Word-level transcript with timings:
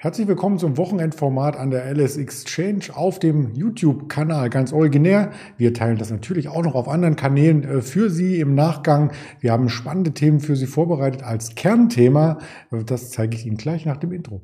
Herzlich 0.00 0.28
willkommen 0.28 0.60
zum 0.60 0.76
Wochenendformat 0.76 1.56
an 1.56 1.72
der 1.72 1.92
LS 1.92 2.18
Exchange 2.18 2.94
auf 2.94 3.18
dem 3.18 3.52
YouTube-Kanal. 3.56 4.48
Ganz 4.48 4.72
originär. 4.72 5.32
Wir 5.56 5.74
teilen 5.74 5.98
das 5.98 6.12
natürlich 6.12 6.46
auch 6.46 6.62
noch 6.62 6.76
auf 6.76 6.86
anderen 6.86 7.16
Kanälen 7.16 7.64
äh, 7.64 7.82
für 7.82 8.08
Sie 8.08 8.38
im 8.38 8.54
Nachgang. 8.54 9.10
Wir 9.40 9.50
haben 9.50 9.68
spannende 9.68 10.12
Themen 10.12 10.38
für 10.38 10.54
Sie 10.54 10.66
vorbereitet 10.66 11.24
als 11.24 11.56
Kernthema. 11.56 12.38
Das 12.70 13.10
zeige 13.10 13.36
ich 13.36 13.44
Ihnen 13.44 13.56
gleich 13.56 13.86
nach 13.86 13.96
dem 13.96 14.12
Intro. 14.12 14.40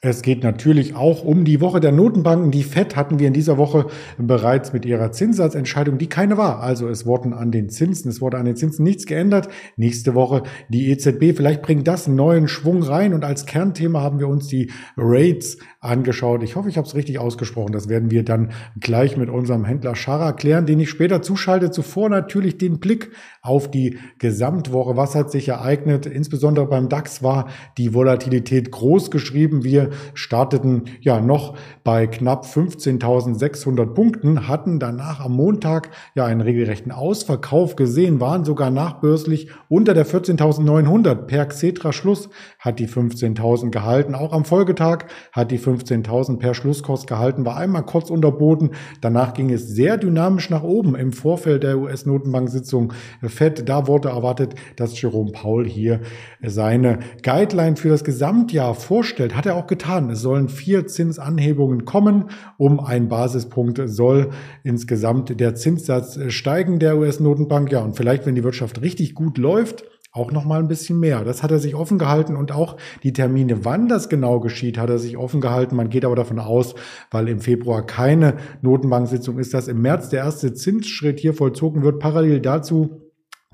Es 0.00 0.22
geht 0.22 0.44
natürlich 0.44 0.94
auch 0.94 1.24
um 1.24 1.44
die 1.44 1.60
Woche 1.60 1.80
der 1.80 1.90
Notenbanken. 1.90 2.52
Die 2.52 2.62
FED 2.62 2.94
hatten 2.94 3.18
wir 3.18 3.26
in 3.26 3.32
dieser 3.32 3.58
Woche 3.58 3.86
bereits 4.16 4.72
mit 4.72 4.86
ihrer 4.86 5.10
Zinssatzentscheidung, 5.10 5.98
die 5.98 6.06
keine 6.06 6.38
war. 6.38 6.60
Also 6.60 6.86
es 6.86 7.04
wurden 7.04 7.32
an 7.32 7.50
den 7.50 7.68
Zinsen, 7.68 8.08
es 8.08 8.20
wurde 8.20 8.36
an 8.38 8.44
den 8.44 8.54
Zinsen 8.54 8.84
nichts 8.84 9.06
geändert. 9.06 9.48
Nächste 9.76 10.14
Woche 10.14 10.44
die 10.68 10.88
EZB. 10.92 11.34
Vielleicht 11.36 11.62
bringt 11.62 11.88
das 11.88 12.06
einen 12.06 12.14
neuen 12.14 12.46
Schwung 12.46 12.84
rein. 12.84 13.12
Und 13.12 13.24
als 13.24 13.44
Kernthema 13.44 14.00
haben 14.00 14.20
wir 14.20 14.28
uns 14.28 14.46
die 14.46 14.70
Rates 14.96 15.58
angeschaut. 15.80 16.44
Ich 16.44 16.54
hoffe, 16.54 16.68
ich 16.68 16.76
habe 16.76 16.86
es 16.86 16.94
richtig 16.94 17.18
ausgesprochen. 17.18 17.72
Das 17.72 17.88
werden 17.88 18.12
wir 18.12 18.24
dann 18.24 18.52
gleich 18.78 19.16
mit 19.16 19.30
unserem 19.30 19.64
Händler 19.64 19.96
Schara 19.96 20.30
klären, 20.30 20.66
den 20.66 20.78
ich 20.78 20.90
später 20.90 21.22
zuschalte. 21.22 21.72
Zuvor 21.72 22.08
natürlich 22.08 22.56
den 22.56 22.78
Blick 22.78 23.10
auf 23.42 23.68
die 23.68 23.98
Gesamtwoche. 24.20 24.96
Was 24.96 25.16
hat 25.16 25.32
sich 25.32 25.48
ereignet? 25.48 26.06
Insbesondere 26.06 26.66
beim 26.68 26.88
DAX 26.88 27.24
war 27.24 27.48
die 27.78 27.94
Volatilität 27.94 28.70
groß 28.70 29.10
geschrieben. 29.10 29.64
Wir 29.64 29.87
starteten 30.14 30.84
ja 31.00 31.20
noch 31.20 31.56
bei 31.84 32.06
knapp 32.06 32.44
15.600 32.44 33.94
Punkten, 33.94 34.48
hatten 34.48 34.78
danach 34.78 35.20
am 35.20 35.32
Montag 35.32 35.90
ja 36.14 36.24
einen 36.24 36.40
regelrechten 36.40 36.92
Ausverkauf 36.92 37.76
gesehen, 37.76 38.20
waren 38.20 38.44
sogar 38.44 38.70
nachbörslich 38.70 39.50
unter 39.68 39.94
der 39.94 40.06
14.900. 40.06 41.14
Per 41.26 41.46
Xetra 41.46 41.92
Schluss 41.92 42.28
hat 42.68 42.78
die 42.78 42.88
15.000 42.88 43.70
gehalten. 43.70 44.14
Auch 44.14 44.32
am 44.32 44.44
Folgetag 44.44 45.06
hat 45.32 45.50
die 45.50 45.58
15.000 45.58 46.38
per 46.38 46.54
Schlusskurs 46.54 47.06
gehalten, 47.06 47.46
war 47.46 47.56
einmal 47.56 47.84
kurz 47.84 48.10
unter 48.10 48.30
Boden. 48.30 48.70
Danach 49.00 49.32
ging 49.32 49.50
es 49.50 49.68
sehr 49.68 49.96
dynamisch 49.96 50.50
nach 50.50 50.62
oben 50.62 50.94
im 50.94 51.12
Vorfeld 51.12 51.62
der 51.62 51.78
US-Notenbank-Sitzung 51.78 52.92
FED. 53.22 53.68
Da 53.68 53.86
wurde 53.86 54.10
erwartet, 54.10 54.54
dass 54.76 55.00
Jerome 55.00 55.32
Paul 55.32 55.66
hier 55.66 56.00
seine 56.44 56.98
Guideline 57.22 57.76
für 57.76 57.88
das 57.88 58.04
Gesamtjahr 58.04 58.74
vorstellt. 58.74 59.34
Hat 59.34 59.46
er 59.46 59.56
auch 59.56 59.66
getan. 59.66 60.10
Es 60.10 60.20
sollen 60.20 60.48
vier 60.48 60.86
Zinsanhebungen 60.86 61.86
kommen. 61.86 62.26
Um 62.58 62.80
einen 62.80 63.08
Basispunkt 63.08 63.80
soll 63.86 64.30
insgesamt 64.62 65.40
der 65.40 65.54
Zinssatz 65.54 66.18
steigen 66.28 66.78
der 66.78 66.98
US-Notenbank. 66.98 67.72
Ja, 67.72 67.80
und 67.80 67.96
vielleicht, 67.96 68.26
wenn 68.26 68.34
die 68.34 68.44
Wirtschaft 68.44 68.82
richtig 68.82 69.14
gut 69.14 69.38
läuft, 69.38 69.84
auch 70.10 70.32
noch 70.32 70.44
mal 70.44 70.58
ein 70.58 70.68
bisschen 70.68 70.98
mehr. 70.98 71.24
Das 71.24 71.42
hat 71.42 71.50
er 71.50 71.58
sich 71.58 71.74
offen 71.74 71.98
gehalten 71.98 72.36
und 72.36 72.52
auch 72.52 72.76
die 73.02 73.12
Termine, 73.12 73.64
wann 73.64 73.88
das 73.88 74.08
genau 74.08 74.40
geschieht, 74.40 74.78
hat 74.78 74.90
er 74.90 74.98
sich 74.98 75.16
offen 75.16 75.40
gehalten. 75.40 75.76
Man 75.76 75.90
geht 75.90 76.04
aber 76.04 76.16
davon 76.16 76.38
aus, 76.38 76.74
weil 77.10 77.28
im 77.28 77.40
Februar 77.40 77.84
keine 77.84 78.36
Notenbanksitzung 78.62 79.38
ist, 79.38 79.54
dass 79.54 79.68
im 79.68 79.82
März 79.82 80.08
der 80.08 80.20
erste 80.20 80.54
Zinsschritt 80.54 81.20
hier 81.20 81.34
vollzogen 81.34 81.82
wird. 81.82 81.98
Parallel 81.98 82.40
dazu 82.40 83.07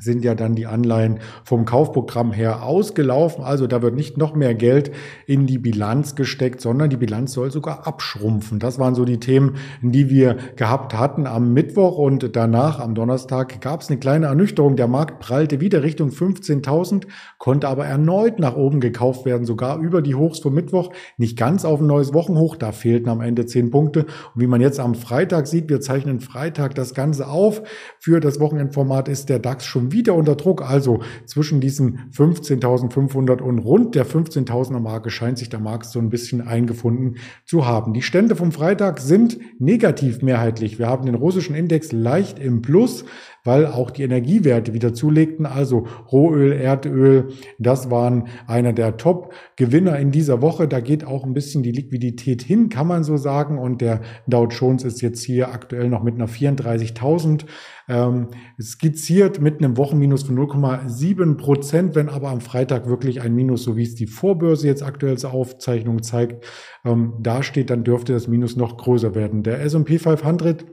sind 0.04 0.24
ja 0.24 0.34
dann 0.34 0.54
die 0.54 0.66
Anleihen 0.66 1.18
vom 1.42 1.64
Kaufprogramm 1.64 2.32
her 2.32 2.62
ausgelaufen. 2.62 3.42
Also 3.42 3.66
da 3.66 3.82
wird 3.82 3.94
nicht 3.94 4.16
noch 4.16 4.34
mehr 4.34 4.54
Geld 4.54 4.92
in 5.26 5.46
die 5.46 5.58
Bilanz 5.58 6.14
gesteckt, 6.14 6.60
sondern 6.60 6.90
die 6.90 6.96
Bilanz 6.96 7.32
soll 7.32 7.50
sogar 7.50 7.86
abschrumpfen. 7.86 8.58
Das 8.58 8.78
waren 8.78 8.94
so 8.94 9.04
die 9.04 9.18
Themen, 9.18 9.56
die 9.82 10.10
wir 10.10 10.36
gehabt 10.56 10.96
hatten 10.96 11.26
am 11.26 11.52
Mittwoch 11.52 11.98
und 11.98 12.36
danach 12.36 12.78
am 12.78 12.94
Donnerstag 12.94 13.60
gab 13.60 13.80
es 13.80 13.88
eine 13.88 13.98
kleine 13.98 14.26
Ernüchterung. 14.26 14.76
Der 14.76 14.88
Markt 14.88 15.18
prallte 15.18 15.60
wieder 15.60 15.82
Richtung 15.82 16.10
15.000, 16.10 17.06
konnte 17.38 17.68
aber 17.68 17.86
erneut 17.86 18.38
nach 18.38 18.56
oben 18.56 18.80
gekauft 18.80 19.24
werden, 19.24 19.46
sogar 19.46 19.78
über 19.78 20.02
die 20.02 20.14
Hochs 20.14 20.40
vom 20.40 20.54
Mittwoch. 20.54 20.92
Nicht 21.16 21.38
ganz 21.38 21.64
auf 21.64 21.80
ein 21.80 21.86
neues 21.86 22.12
Wochenhoch, 22.12 22.56
da 22.56 22.72
fehlten 22.72 23.08
am 23.08 23.20
Ende 23.20 23.46
10 23.46 23.70
Punkte. 23.70 24.00
Und 24.34 24.40
wie 24.40 24.46
man 24.46 24.60
jetzt 24.60 24.80
am 24.80 24.94
Freitag 24.94 25.46
sieht, 25.46 25.70
wir 25.70 25.80
zeichnen 25.80 26.20
Freitag 26.20 26.74
das 26.74 26.94
Ganze 26.94 27.28
auf. 27.28 27.62
Für 27.98 28.20
das 28.20 28.40
Wochenendformat 28.40 29.08
ist 29.08 29.28
der 29.28 29.38
DAX 29.38 29.64
schon 29.64 29.92
wieder 29.94 30.14
unter 30.14 30.36
Druck. 30.36 30.60
Also 30.60 31.00
zwischen 31.24 31.62
diesen 31.62 32.10
15.500 32.12 33.40
und 33.40 33.58
rund 33.60 33.94
der 33.94 34.06
15.000er 34.06 34.80
Marke 34.80 35.08
scheint 35.08 35.38
sich 35.38 35.48
der 35.48 35.60
Markt 35.60 35.86
so 35.86 35.98
ein 35.98 36.10
bisschen 36.10 36.42
eingefunden 36.42 37.16
zu 37.46 37.66
haben. 37.66 37.94
Die 37.94 38.02
Stände 38.02 38.36
vom 38.36 38.52
Freitag 38.52 39.00
sind 39.00 39.38
negativ 39.58 40.20
mehrheitlich. 40.20 40.78
Wir 40.78 40.88
haben 40.88 41.06
den 41.06 41.14
russischen 41.14 41.56
Index 41.56 41.92
leicht 41.92 42.38
im 42.38 42.60
Plus 42.60 43.06
weil 43.44 43.66
auch 43.66 43.90
die 43.90 44.02
Energiewerte 44.02 44.72
wieder 44.72 44.94
zulegten. 44.94 45.46
Also 45.46 45.86
Rohöl, 46.10 46.52
Erdöl, 46.52 47.28
das 47.58 47.90
waren 47.90 48.28
einer 48.46 48.72
der 48.72 48.96
Top-Gewinner 48.96 49.98
in 49.98 50.10
dieser 50.10 50.40
Woche. 50.40 50.66
Da 50.66 50.80
geht 50.80 51.06
auch 51.06 51.24
ein 51.24 51.34
bisschen 51.34 51.62
die 51.62 51.70
Liquidität 51.70 52.42
hin, 52.42 52.70
kann 52.70 52.86
man 52.86 53.04
so 53.04 53.18
sagen. 53.18 53.58
Und 53.58 53.82
der 53.82 54.00
Dow 54.26 54.46
Jones 54.46 54.82
ist 54.82 55.02
jetzt 55.02 55.22
hier 55.22 55.52
aktuell 55.52 55.90
noch 55.90 56.02
mit 56.02 56.14
einer 56.14 56.28
34.000 56.28 57.44
ähm, 57.88 58.28
skizziert 58.60 59.40
mit 59.40 59.58
einem 59.58 59.76
Wochenminus 59.76 60.24
von 60.24 60.38
0,7 60.38 61.36
Prozent. 61.36 61.94
Wenn 61.94 62.08
aber 62.08 62.30
am 62.30 62.40
Freitag 62.40 62.88
wirklich 62.88 63.20
ein 63.20 63.34
Minus, 63.34 63.64
so 63.64 63.76
wie 63.76 63.82
es 63.82 63.94
die 63.94 64.06
Vorbörse 64.06 64.66
jetzt 64.66 64.82
aktuell 64.82 65.12
als 65.12 65.24
Aufzeichnung 65.24 66.02
zeigt, 66.02 66.44
ähm, 66.84 67.14
da 67.20 67.42
steht, 67.42 67.70
dann 67.70 67.84
dürfte 67.84 68.12
das 68.12 68.28
Minus 68.28 68.56
noch 68.56 68.76
größer 68.76 69.14
werden. 69.14 69.42
Der 69.42 69.60
S&P 69.62 69.98
500 69.98 70.64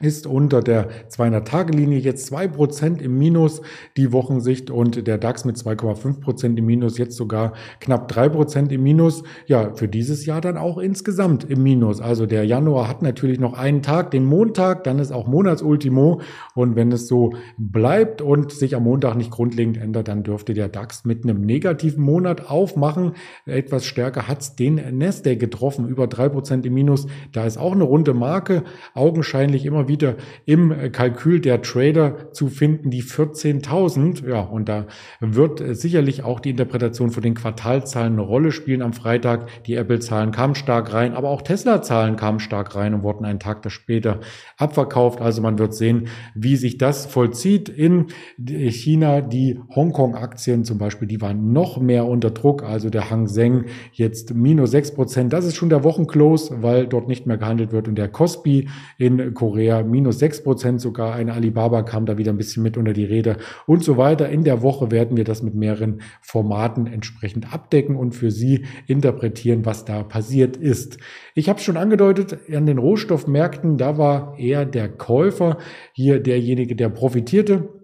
ist 0.00 0.28
unter 0.28 0.62
der 0.62 0.88
200-Tage-Linie 1.10 1.98
jetzt 1.98 2.26
zwei 2.26 2.46
Prozent 2.46 3.02
im 3.02 3.18
Minus 3.18 3.62
die 3.96 4.12
Wochensicht 4.12 4.70
und 4.70 5.08
der 5.08 5.18
DAX 5.18 5.44
mit 5.44 5.56
2,5 5.56 6.20
Prozent 6.20 6.56
im 6.56 6.66
Minus 6.66 6.98
jetzt 6.98 7.16
sogar 7.16 7.54
knapp 7.80 8.06
drei 8.06 8.28
Prozent 8.28 8.70
im 8.70 8.84
Minus. 8.84 9.24
Ja, 9.46 9.74
für 9.74 9.88
dieses 9.88 10.24
Jahr 10.24 10.40
dann 10.40 10.56
auch 10.56 10.78
insgesamt 10.78 11.50
im 11.50 11.64
Minus. 11.64 12.00
Also 12.00 12.26
der 12.26 12.44
Januar 12.44 12.86
hat 12.86 13.02
natürlich 13.02 13.40
noch 13.40 13.54
einen 13.54 13.82
Tag, 13.82 14.12
den 14.12 14.24
Montag, 14.24 14.84
dann 14.84 15.00
ist 15.00 15.10
auch 15.10 15.26
Monatsultimo 15.26 16.20
und 16.54 16.76
wenn 16.76 16.92
es 16.92 17.08
so 17.08 17.32
bleibt 17.56 18.22
und 18.22 18.52
sich 18.52 18.76
am 18.76 18.84
Montag 18.84 19.16
nicht 19.16 19.32
grundlegend 19.32 19.78
ändert, 19.78 20.06
dann 20.06 20.22
dürfte 20.22 20.54
der 20.54 20.68
DAX 20.68 21.04
mit 21.06 21.24
einem 21.24 21.40
negativen 21.40 22.04
Monat 22.04 22.48
aufmachen. 22.48 23.14
Etwas 23.46 23.84
stärker 23.84 24.28
hat's 24.28 24.54
den 24.54 24.80
Nasdaq 24.96 25.40
getroffen, 25.40 25.88
über 25.88 26.06
drei 26.06 26.28
Prozent 26.28 26.64
im 26.66 26.74
Minus. 26.74 27.08
Da 27.32 27.46
ist 27.46 27.58
auch 27.58 27.72
eine 27.72 27.82
runde 27.82 28.14
Marke, 28.14 28.62
augenscheinlich 28.94 29.66
immer 29.66 29.87
wieder 29.88 30.16
im 30.44 30.92
Kalkül 30.92 31.40
der 31.40 31.62
Trader 31.62 32.32
zu 32.32 32.48
finden, 32.48 32.90
die 32.90 33.02
14.000. 33.02 34.28
Ja, 34.28 34.40
und 34.40 34.68
da 34.68 34.86
wird 35.20 35.62
sicherlich 35.76 36.22
auch 36.22 36.40
die 36.40 36.50
Interpretation 36.50 37.10
von 37.10 37.22
den 37.22 37.34
Quartalzahlen 37.34 38.12
eine 38.12 38.22
Rolle 38.22 38.52
spielen 38.52 38.82
am 38.82 38.92
Freitag. 38.92 39.64
Die 39.64 39.74
Apple-Zahlen 39.74 40.30
kamen 40.30 40.54
stark 40.54 40.92
rein, 40.92 41.14
aber 41.14 41.30
auch 41.30 41.42
Tesla-Zahlen 41.42 42.16
kamen 42.16 42.40
stark 42.40 42.74
rein 42.74 42.94
und 42.94 43.02
wurden 43.02 43.24
einen 43.24 43.40
Tag 43.40 43.58
später 43.70 44.20
abverkauft. 44.56 45.20
Also 45.20 45.42
man 45.42 45.58
wird 45.58 45.74
sehen, 45.74 46.08
wie 46.34 46.56
sich 46.56 46.78
das 46.78 47.06
vollzieht 47.06 47.68
in 47.68 48.06
China. 48.38 49.20
Die 49.20 49.58
Hongkong-Aktien 49.74 50.64
zum 50.64 50.78
Beispiel, 50.78 51.08
die 51.08 51.20
waren 51.20 51.52
noch 51.52 51.80
mehr 51.80 52.06
unter 52.06 52.30
Druck. 52.30 52.62
Also 52.62 52.90
der 52.90 53.10
Hang 53.10 53.26
Seng 53.26 53.64
jetzt 53.92 54.34
minus 54.34 54.70
6 54.70 54.94
Prozent. 54.94 55.32
Das 55.32 55.44
ist 55.44 55.56
schon 55.56 55.68
der 55.68 55.84
Wochenclose, 55.84 56.62
weil 56.62 56.86
dort 56.86 57.08
nicht 57.08 57.26
mehr 57.26 57.38
gehandelt 57.38 57.72
wird. 57.72 57.88
Und 57.88 57.96
der 57.96 58.08
Kospi 58.08 58.68
in 58.98 59.34
Korea 59.34 59.77
minus 59.84 60.18
6 60.18 60.42
Prozent 60.42 60.80
sogar. 60.80 61.14
Eine 61.14 61.32
Alibaba 61.32 61.82
kam 61.82 62.06
da 62.06 62.18
wieder 62.18 62.32
ein 62.32 62.36
bisschen 62.36 62.62
mit 62.62 62.76
unter 62.76 62.92
die 62.92 63.04
Rede 63.04 63.36
und 63.66 63.84
so 63.84 63.96
weiter. 63.96 64.28
In 64.28 64.44
der 64.44 64.62
Woche 64.62 64.90
werden 64.90 65.16
wir 65.16 65.24
das 65.24 65.42
mit 65.42 65.54
mehreren 65.54 66.00
Formaten 66.20 66.86
entsprechend 66.86 67.52
abdecken 67.52 67.96
und 67.96 68.12
für 68.12 68.30
Sie 68.30 68.66
interpretieren, 68.86 69.64
was 69.64 69.84
da 69.84 70.02
passiert 70.02 70.56
ist. 70.56 70.98
Ich 71.34 71.48
habe 71.48 71.60
schon 71.60 71.76
angedeutet, 71.76 72.38
an 72.52 72.66
den 72.66 72.78
Rohstoffmärkten, 72.78 73.78
da 73.78 73.98
war 73.98 74.38
eher 74.38 74.64
der 74.64 74.88
Käufer 74.88 75.58
hier 75.92 76.20
derjenige, 76.20 76.74
der 76.76 76.88
profitierte. 76.88 77.77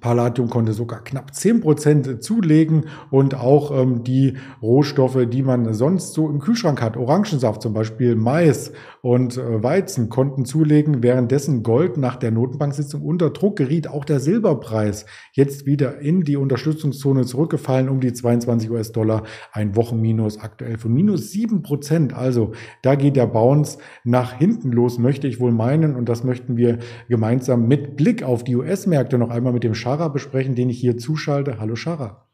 Palladium 0.00 0.50
konnte 0.50 0.74
sogar 0.74 1.02
knapp 1.02 1.34
zehn 1.34 1.60
Prozent 1.60 2.22
zulegen 2.22 2.84
und 3.10 3.34
auch 3.34 3.70
ähm, 3.70 4.04
die 4.04 4.34
Rohstoffe, 4.60 5.26
die 5.30 5.42
man 5.42 5.72
sonst 5.72 6.12
so 6.12 6.28
im 6.28 6.38
Kühlschrank 6.38 6.82
hat, 6.82 6.96
Orangensaft 6.96 7.62
zum 7.62 7.72
Beispiel, 7.72 8.14
Mais 8.14 8.72
und 9.00 9.38
äh, 9.38 9.62
Weizen 9.62 10.08
konnten 10.10 10.44
zulegen, 10.44 11.02
währenddessen 11.02 11.62
Gold 11.62 11.96
nach 11.96 12.16
der 12.16 12.30
Notenbanksitzung 12.30 13.02
unter 13.02 13.30
Druck 13.30 13.56
geriet. 13.56 13.88
Auch 13.88 14.04
der 14.04 14.20
Silberpreis 14.20 15.06
jetzt 15.32 15.64
wieder 15.64 16.00
in 16.00 16.22
die 16.22 16.36
Unterstützungszone 16.36 17.24
zurückgefallen 17.24 17.88
um 17.88 18.00
die 18.00 18.12
22 18.12 18.70
US-Dollar, 18.70 19.22
ein 19.52 19.76
Wochenminus 19.76 20.38
aktuell 20.40 20.76
von 20.76 20.92
minus 20.92 21.30
sieben 21.30 21.62
Prozent. 21.62 22.12
Also 22.12 22.52
da 22.82 22.96
geht 22.96 23.16
der 23.16 23.26
Bounce 23.26 23.78
nach 24.04 24.32
hinten 24.32 24.72
los, 24.72 24.98
möchte 24.98 25.26
ich 25.26 25.40
wohl 25.40 25.52
meinen 25.52 25.96
und 25.96 26.08
das 26.08 26.22
möchten 26.22 26.56
wir 26.56 26.80
gemeinsam 27.08 27.66
mit 27.66 27.96
Blick 27.96 28.22
auf 28.22 28.44
die 28.44 28.56
US-Märkte 28.56 29.16
noch 29.16 29.30
einmal 29.30 29.52
mit 29.52 29.64
dem 29.64 29.74
Schara 29.86 30.08
besprechen, 30.08 30.56
den 30.56 30.68
ich 30.68 30.80
hier 30.80 30.98
zuschalte. 30.98 31.60
Hallo 31.60 31.76
Schara. 31.76 32.26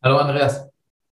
Hallo 0.00 0.16
Andreas. 0.16 0.68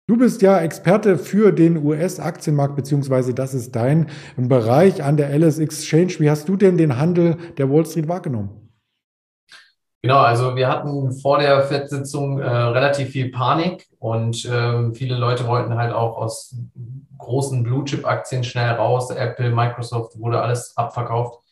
Du 0.07 0.17
bist 0.17 0.41
ja 0.41 0.57
Experte 0.57 1.19
für 1.19 1.51
den 1.51 1.85
US-Aktienmarkt, 1.85 2.75
beziehungsweise 2.75 3.35
das 3.35 3.53
ist 3.53 3.75
dein 3.75 4.09
Bereich 4.37 5.03
an 5.03 5.17
der 5.17 5.29
LS 5.37 5.59
Exchange. 5.59 6.15
Wie 6.17 6.31
hast 6.31 6.49
du 6.49 6.55
denn 6.55 6.79
den 6.79 6.97
Handel 6.97 7.37
der 7.59 7.69
Wall 7.69 7.85
Street 7.85 8.07
wahrgenommen? 8.07 8.71
Genau, 10.01 10.17
also 10.17 10.55
wir 10.55 10.67
hatten 10.67 11.11
vor 11.11 11.37
der 11.37 11.61
FED-Sitzung 11.61 12.39
äh, 12.39 12.47
relativ 12.47 13.09
viel 13.09 13.29
Panik 13.29 13.87
und 13.99 14.45
äh, 14.45 14.91
viele 14.95 15.15
Leute 15.15 15.45
wollten 15.45 15.75
halt 15.75 15.93
auch 15.93 16.17
aus 16.17 16.55
großen 17.19 17.61
Blue-Chip-Aktien 17.61 18.43
schnell 18.43 18.71
raus. 18.71 19.11
Apple, 19.11 19.51
Microsoft 19.51 20.17
wurde 20.17 20.41
alles 20.41 20.75
abverkauft. 20.75 21.46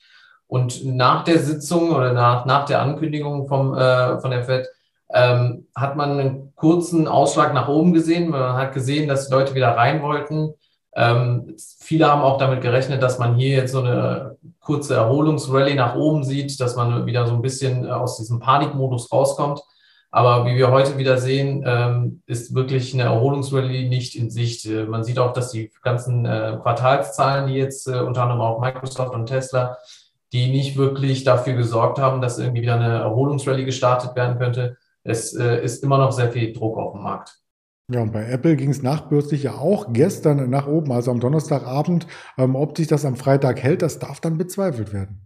Und 0.47 0.85
nach 0.85 1.23
der 1.23 1.39
Sitzung 1.39 1.91
oder 1.91 2.13
nach, 2.13 2.45
nach 2.45 2.65
der 2.65 2.81
Ankündigung 2.81 3.47
vom, 3.47 3.75
äh, 3.75 4.19
von 4.19 4.31
der 4.31 4.43
FED 4.43 4.67
ähm, 5.13 5.67
hat 5.75 5.95
man 5.95 6.19
einen 6.19 6.55
kurzen 6.55 7.07
Ausschlag 7.07 7.53
nach 7.53 7.67
oben 7.67 7.93
gesehen. 7.93 8.29
Man 8.29 8.53
hat 8.53 8.73
gesehen, 8.73 9.07
dass 9.07 9.27
die 9.27 9.33
Leute 9.33 9.55
wieder 9.55 9.75
rein 9.75 10.01
wollten. 10.01 10.53
Ähm, 10.95 11.55
viele 11.79 12.07
haben 12.07 12.21
auch 12.21 12.37
damit 12.37 12.61
gerechnet, 12.61 13.03
dass 13.03 13.19
man 13.19 13.35
hier 13.35 13.57
jetzt 13.57 13.73
so 13.73 13.81
eine 13.81 14.37
kurze 14.59 14.95
Erholungsrallye 14.95 15.75
nach 15.75 15.95
oben 15.95 16.23
sieht, 16.23 16.59
dass 16.59 16.75
man 16.75 17.05
wieder 17.05 17.27
so 17.27 17.33
ein 17.33 17.41
bisschen 17.41 17.85
äh, 17.85 17.91
aus 17.91 18.17
diesem 18.17 18.39
Panikmodus 18.39 19.11
rauskommt. 19.11 19.61
Aber 20.09 20.45
wie 20.45 20.55
wir 20.55 20.71
heute 20.71 20.97
wieder 20.97 21.17
sehen, 21.17 21.63
ähm, 21.67 22.21
ist 22.25 22.55
wirklich 22.55 22.93
eine 22.93 23.03
Erholungsrallye 23.03 23.89
nicht 23.89 24.15
in 24.15 24.29
Sicht. 24.29 24.65
Äh, 24.65 24.85
man 24.85 25.03
sieht 25.03 25.19
auch, 25.19 25.33
dass 25.33 25.51
die 25.51 25.69
ganzen 25.83 26.25
äh, 26.25 26.57
Quartalszahlen, 26.61 27.47
die 27.47 27.55
jetzt 27.55 27.87
unter 27.87 28.23
anderem 28.23 28.41
auch 28.41 28.61
Microsoft 28.61 29.13
und 29.13 29.25
Tesla, 29.25 29.77
die 30.35 30.51
nicht 30.51 30.75
wirklich 30.75 31.23
dafür 31.23 31.53
gesorgt 31.53 31.97
haben, 31.97 32.19
dass 32.19 32.37
irgendwie 32.37 32.63
wieder 32.63 32.75
eine 32.75 32.99
Erholungsrallye 32.99 33.63
gestartet 33.63 34.17
werden 34.17 34.37
könnte, 34.37 34.75
es 35.03 35.33
äh, 35.33 35.63
ist 35.63 35.81
immer 35.81 35.97
noch 35.97 36.11
sehr 36.11 36.29
viel 36.29 36.51
Druck 36.51 36.77
auf 36.77 36.91
dem 36.91 37.03
Markt. 37.03 37.39
Ja, 37.89 38.01
und 38.01 38.11
bei 38.11 38.25
Apple 38.25 38.57
ging 38.57 38.69
es 38.69 38.83
nachbörslich 38.83 39.43
ja 39.43 39.53
auch 39.53 39.93
gestern 39.93 40.49
nach 40.49 40.67
oben, 40.67 40.91
also 40.91 41.11
am 41.11 41.21
Donnerstagabend. 41.21 42.07
Ähm, 42.37 42.55
ob 42.55 42.75
sich 42.75 42.87
das 42.87 43.05
am 43.05 43.15
Freitag 43.15 43.63
hält, 43.63 43.81
das 43.81 43.99
darf 43.99 44.19
dann 44.19 44.37
bezweifelt 44.37 44.91
werden. 44.91 45.21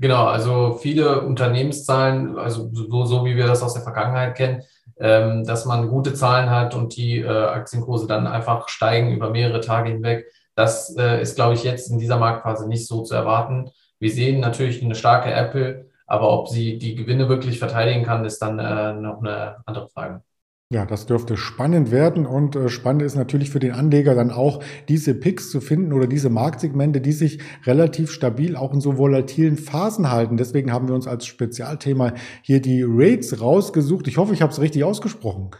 Genau, 0.00 0.24
also 0.24 0.78
viele 0.80 1.20
Unternehmenszahlen, 1.20 2.36
also 2.36 2.70
so, 2.72 3.04
so 3.04 3.24
wie 3.24 3.36
wir 3.36 3.46
das 3.46 3.62
aus 3.62 3.74
der 3.74 3.82
Vergangenheit 3.82 4.34
kennen, 4.34 4.62
ähm, 4.98 5.44
dass 5.44 5.66
man 5.66 5.88
gute 5.88 6.14
Zahlen 6.14 6.50
hat 6.50 6.74
und 6.74 6.96
die 6.96 7.20
äh, 7.20 7.28
Aktienkurse 7.28 8.06
dann 8.06 8.26
einfach 8.26 8.68
steigen 8.68 9.12
über 9.12 9.30
mehrere 9.30 9.60
Tage 9.60 9.90
hinweg. 9.90 10.26
Das 10.56 10.94
äh, 10.96 11.20
ist, 11.22 11.36
glaube 11.36 11.54
ich, 11.54 11.64
jetzt 11.64 11.90
in 11.90 11.98
dieser 11.98 12.18
Marktphase 12.18 12.68
nicht 12.68 12.86
so 12.86 13.02
zu 13.02 13.14
erwarten. 13.14 13.70
Wir 13.98 14.10
sehen 14.10 14.40
natürlich 14.40 14.82
eine 14.82 14.94
starke 14.94 15.32
Apple, 15.32 15.90
aber 16.06 16.32
ob 16.32 16.48
sie 16.48 16.78
die 16.78 16.94
Gewinne 16.94 17.28
wirklich 17.28 17.58
verteidigen 17.58 18.04
kann, 18.04 18.24
ist 18.24 18.40
dann 18.40 18.58
äh, 18.58 18.92
noch 18.94 19.20
eine 19.20 19.56
andere 19.66 19.88
Frage. 19.88 20.22
Ja, 20.74 20.86
das 20.86 21.06
dürfte 21.06 21.36
spannend 21.36 21.90
werden 21.90 22.26
und 22.26 22.56
äh, 22.56 22.68
spannend 22.68 23.02
ist 23.02 23.14
natürlich 23.14 23.50
für 23.50 23.60
den 23.60 23.72
Anleger 23.72 24.14
dann 24.14 24.30
auch 24.30 24.62
diese 24.88 25.14
Picks 25.14 25.50
zu 25.50 25.60
finden 25.60 25.92
oder 25.92 26.06
diese 26.06 26.30
Marktsegmente, 26.30 27.00
die 27.00 27.12
sich 27.12 27.38
relativ 27.64 28.10
stabil 28.10 28.56
auch 28.56 28.72
in 28.72 28.80
so 28.80 28.98
volatilen 28.98 29.56
Phasen 29.56 30.10
halten. 30.10 30.36
Deswegen 30.36 30.72
haben 30.72 30.88
wir 30.88 30.94
uns 30.94 31.06
als 31.06 31.26
Spezialthema 31.26 32.14
hier 32.42 32.60
die 32.60 32.82
Rates 32.84 33.40
rausgesucht. 33.40 34.08
Ich 34.08 34.16
hoffe, 34.16 34.34
ich 34.34 34.42
habe 34.42 34.52
es 34.52 34.60
richtig 34.60 34.82
ausgesprochen. 34.84 35.50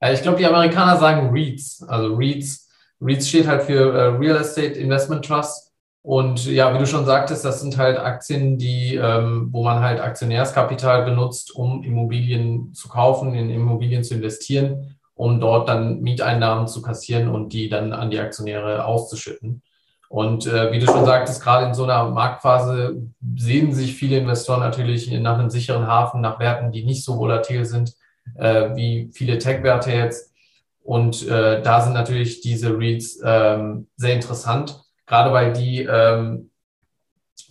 Äh, 0.00 0.14
ich 0.14 0.22
glaube, 0.22 0.38
die 0.38 0.46
Amerikaner 0.46 0.96
sagen 0.96 1.30
REITs. 1.30 1.82
Also 1.82 2.14
REITs, 2.14 2.70
REITs 3.00 3.28
steht 3.28 3.46
halt 3.48 3.64
für 3.64 3.92
äh, 3.92 4.16
Real 4.16 4.36
Estate 4.36 4.78
Investment 4.78 5.24
Trust. 5.24 5.67
Und 6.08 6.46
ja, 6.46 6.72
wie 6.72 6.78
du 6.78 6.86
schon 6.86 7.04
sagtest, 7.04 7.44
das 7.44 7.60
sind 7.60 7.76
halt 7.76 7.98
Aktien, 7.98 8.56
die, 8.56 8.94
ähm, 8.94 9.48
wo 9.52 9.62
man 9.62 9.82
halt 9.82 10.00
Aktionärskapital 10.00 11.04
benutzt, 11.04 11.54
um 11.54 11.84
Immobilien 11.84 12.72
zu 12.72 12.88
kaufen, 12.88 13.34
in 13.34 13.50
Immobilien 13.50 14.02
zu 14.02 14.14
investieren, 14.14 14.96
um 15.14 15.38
dort 15.38 15.68
dann 15.68 16.00
Mieteinnahmen 16.00 16.66
zu 16.66 16.80
kassieren 16.80 17.28
und 17.28 17.52
die 17.52 17.68
dann 17.68 17.92
an 17.92 18.10
die 18.10 18.20
Aktionäre 18.20 18.86
auszuschütten. 18.86 19.62
Und 20.08 20.46
äh, 20.46 20.72
wie 20.72 20.78
du 20.78 20.86
schon 20.86 21.04
sagtest, 21.04 21.42
gerade 21.42 21.66
in 21.66 21.74
so 21.74 21.84
einer 21.84 22.08
Marktphase 22.08 23.02
sehen 23.36 23.74
sich 23.74 23.94
viele 23.94 24.16
Investoren 24.16 24.60
natürlich 24.60 25.10
nach 25.10 25.38
einem 25.38 25.50
sicheren 25.50 25.86
Hafen, 25.86 26.22
nach 26.22 26.40
Werten, 26.40 26.72
die 26.72 26.86
nicht 26.86 27.04
so 27.04 27.18
volatil 27.18 27.66
sind 27.66 27.92
äh, 28.38 28.74
wie 28.74 29.10
viele 29.12 29.36
Tech-Werte 29.36 29.92
jetzt. 29.92 30.32
Und 30.82 31.28
äh, 31.28 31.60
da 31.60 31.82
sind 31.82 31.92
natürlich 31.92 32.40
diese 32.40 32.74
REITs 32.78 33.20
ähm, 33.22 33.88
sehr 33.96 34.14
interessant 34.14 34.87
gerade 35.08 35.32
weil 35.32 35.52
die 35.52 35.82
ähm, 35.82 36.50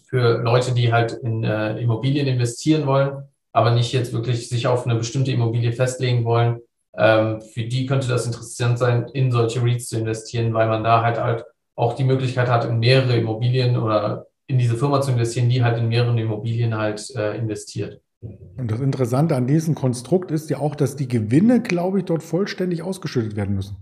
für 0.08 0.42
Leute, 0.42 0.74
die 0.74 0.94
halt 0.94 1.12
in 1.12 1.44
äh, 1.44 1.78
Immobilien 1.80 2.28
investieren 2.28 2.88
wollen, 2.88 3.24
aber 3.52 3.72
nicht 3.72 3.92
jetzt 3.92 4.14
wirklich 4.14 4.48
sich 4.48 4.68
auf 4.68 4.86
eine 4.86 4.96
bestimmte 4.96 5.32
Immobilie 5.32 5.74
festlegen 5.74 6.24
wollen, 6.24 6.60
ähm, 6.98 7.42
für 7.42 7.64
die 7.64 7.86
könnte 7.86 8.08
das 8.08 8.26
interessant 8.26 8.80
sein, 8.80 9.08
in 9.14 9.32
solche 9.32 9.62
REITs 9.62 9.90
zu 9.90 9.98
investieren, 9.98 10.54
weil 10.54 10.70
man 10.70 10.84
da 10.84 11.04
halt 11.04 11.18
halt 11.20 11.44
auch 11.76 11.94
die 11.94 12.06
Möglichkeit 12.06 12.48
hat, 12.48 12.66
in 12.66 12.80
mehrere 12.80 13.18
Immobilien 13.18 13.78
oder 13.78 14.26
in 14.48 14.58
diese 14.58 14.78
Firma 14.78 15.02
zu 15.02 15.12
investieren, 15.12 15.50
die 15.50 15.64
halt 15.64 15.78
in 15.78 15.90
mehreren 15.90 16.18
Immobilien 16.18 16.76
halt 16.76 17.14
äh, 17.16 17.38
investiert. 17.38 18.02
Und 18.22 18.72
das 18.72 18.80
Interessante 18.80 19.36
an 19.36 19.46
diesem 19.46 19.76
Konstrukt 19.76 20.32
ist 20.32 20.50
ja 20.50 20.58
auch, 20.58 20.76
dass 20.76 20.96
die 20.96 21.08
Gewinne, 21.08 21.62
glaube 21.62 22.00
ich, 22.00 22.06
dort 22.06 22.24
vollständig 22.24 22.82
ausgeschüttet 22.82 23.36
werden 23.36 23.56
müssen. 23.56 23.78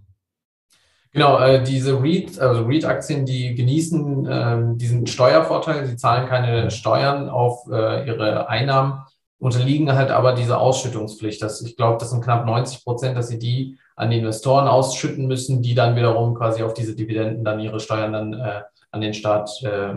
Genau, 1.16 1.40
äh, 1.40 1.64
diese 1.64 2.04
REIT, 2.04 2.42
also 2.42 2.66
REIT-Aktien, 2.66 3.26
die 3.26 3.56
genießen 3.56 4.26
äh, 4.26 4.58
diesen 4.76 5.08
Steuervorteil, 5.08 5.86
sie 5.86 5.96
zahlen 5.96 6.28
keine 6.28 6.70
Steuern 6.72 7.30
auf 7.30 7.72
äh, 7.72 8.06
ihre 8.06 8.50
Einnahmen, 8.50 9.02
unterliegen 9.40 9.94
halt 9.94 10.12
aber 10.12 10.34
dieser 10.34 10.60
Ausschüttungspflicht. 10.60 11.42
Das, 11.42 11.62
ich 11.62 11.78
glaube, 11.78 12.00
das 12.00 12.10
sind 12.10 12.22
knapp 12.22 12.46
90 12.46 12.84
Prozent, 12.84 13.18
dass 13.18 13.30
sie 13.30 13.40
die 13.40 13.78
an 13.96 14.10
die 14.10 14.18
Investoren 14.18 14.68
ausschütten 14.68 15.26
müssen, 15.26 15.62
die 15.62 15.74
dann 15.74 15.96
wiederum 15.96 16.36
quasi 16.36 16.64
auf 16.64 16.74
diese 16.74 16.98
Dividenden 16.98 17.46
dann 17.46 17.62
ihre 17.62 17.80
Steuern 17.80 18.12
dann 18.12 18.34
äh, 18.34 18.62
an 18.92 19.00
den 19.00 19.14
Staat 19.14 19.50
äh, 19.64 19.94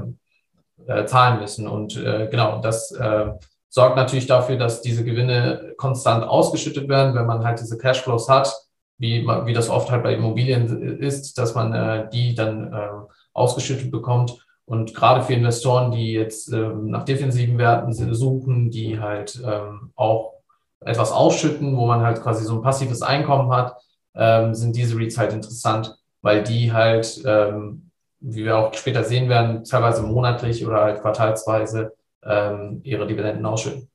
äh, 0.86 1.04
zahlen 1.06 1.40
müssen. 1.40 1.66
Und 1.66 1.96
äh, 1.96 2.28
genau, 2.30 2.60
das 2.60 2.92
äh, 2.92 3.32
sorgt 3.68 3.96
natürlich 3.96 4.28
dafür, 4.28 4.56
dass 4.56 4.82
diese 4.82 5.04
Gewinne 5.04 5.72
konstant 5.78 6.22
ausgeschüttet 6.22 6.88
werden, 6.88 7.16
wenn 7.16 7.26
man 7.26 7.42
halt 7.42 7.58
diese 7.58 7.76
Cashflows 7.76 8.28
hat 8.28 8.67
wie, 8.98 9.26
wie 9.26 9.52
das 9.52 9.70
oft 9.70 9.90
halt 9.90 10.02
bei 10.02 10.14
Immobilien 10.14 10.98
ist, 11.00 11.38
dass 11.38 11.54
man 11.54 11.72
äh, 11.72 12.08
die 12.10 12.34
dann 12.34 12.72
äh, 12.72 12.88
ausgeschüttet 13.32 13.90
bekommt. 13.90 14.44
Und 14.64 14.94
gerade 14.94 15.22
für 15.22 15.32
Investoren, 15.32 15.92
die 15.92 16.12
jetzt 16.12 16.52
ähm, 16.52 16.90
nach 16.90 17.04
defensiven 17.04 17.56
Werten 17.56 17.92
suchen, 17.92 18.70
die 18.70 19.00
halt 19.00 19.40
ähm, 19.46 19.92
auch 19.94 20.34
etwas 20.80 21.10
ausschütten, 21.10 21.76
wo 21.76 21.86
man 21.86 22.02
halt 22.02 22.20
quasi 22.22 22.44
so 22.44 22.56
ein 22.56 22.62
passives 22.62 23.02
Einkommen 23.02 23.50
hat, 23.50 23.76
ähm, 24.14 24.54
sind 24.54 24.76
diese 24.76 24.96
REITs 24.96 25.16
halt 25.16 25.32
interessant, 25.32 25.96
weil 26.22 26.42
die 26.42 26.72
halt, 26.72 27.22
ähm, 27.24 27.90
wie 28.20 28.44
wir 28.44 28.58
auch 28.58 28.74
später 28.74 29.04
sehen 29.04 29.28
werden, 29.28 29.64
teilweise 29.64 30.02
monatlich 30.02 30.66
oder 30.66 30.82
halt 30.82 31.00
quartalsweise 31.00 31.94
ähm, 32.24 32.80
ihre 32.84 33.06
Dividenden 33.06 33.46
ausschütten. 33.46 33.88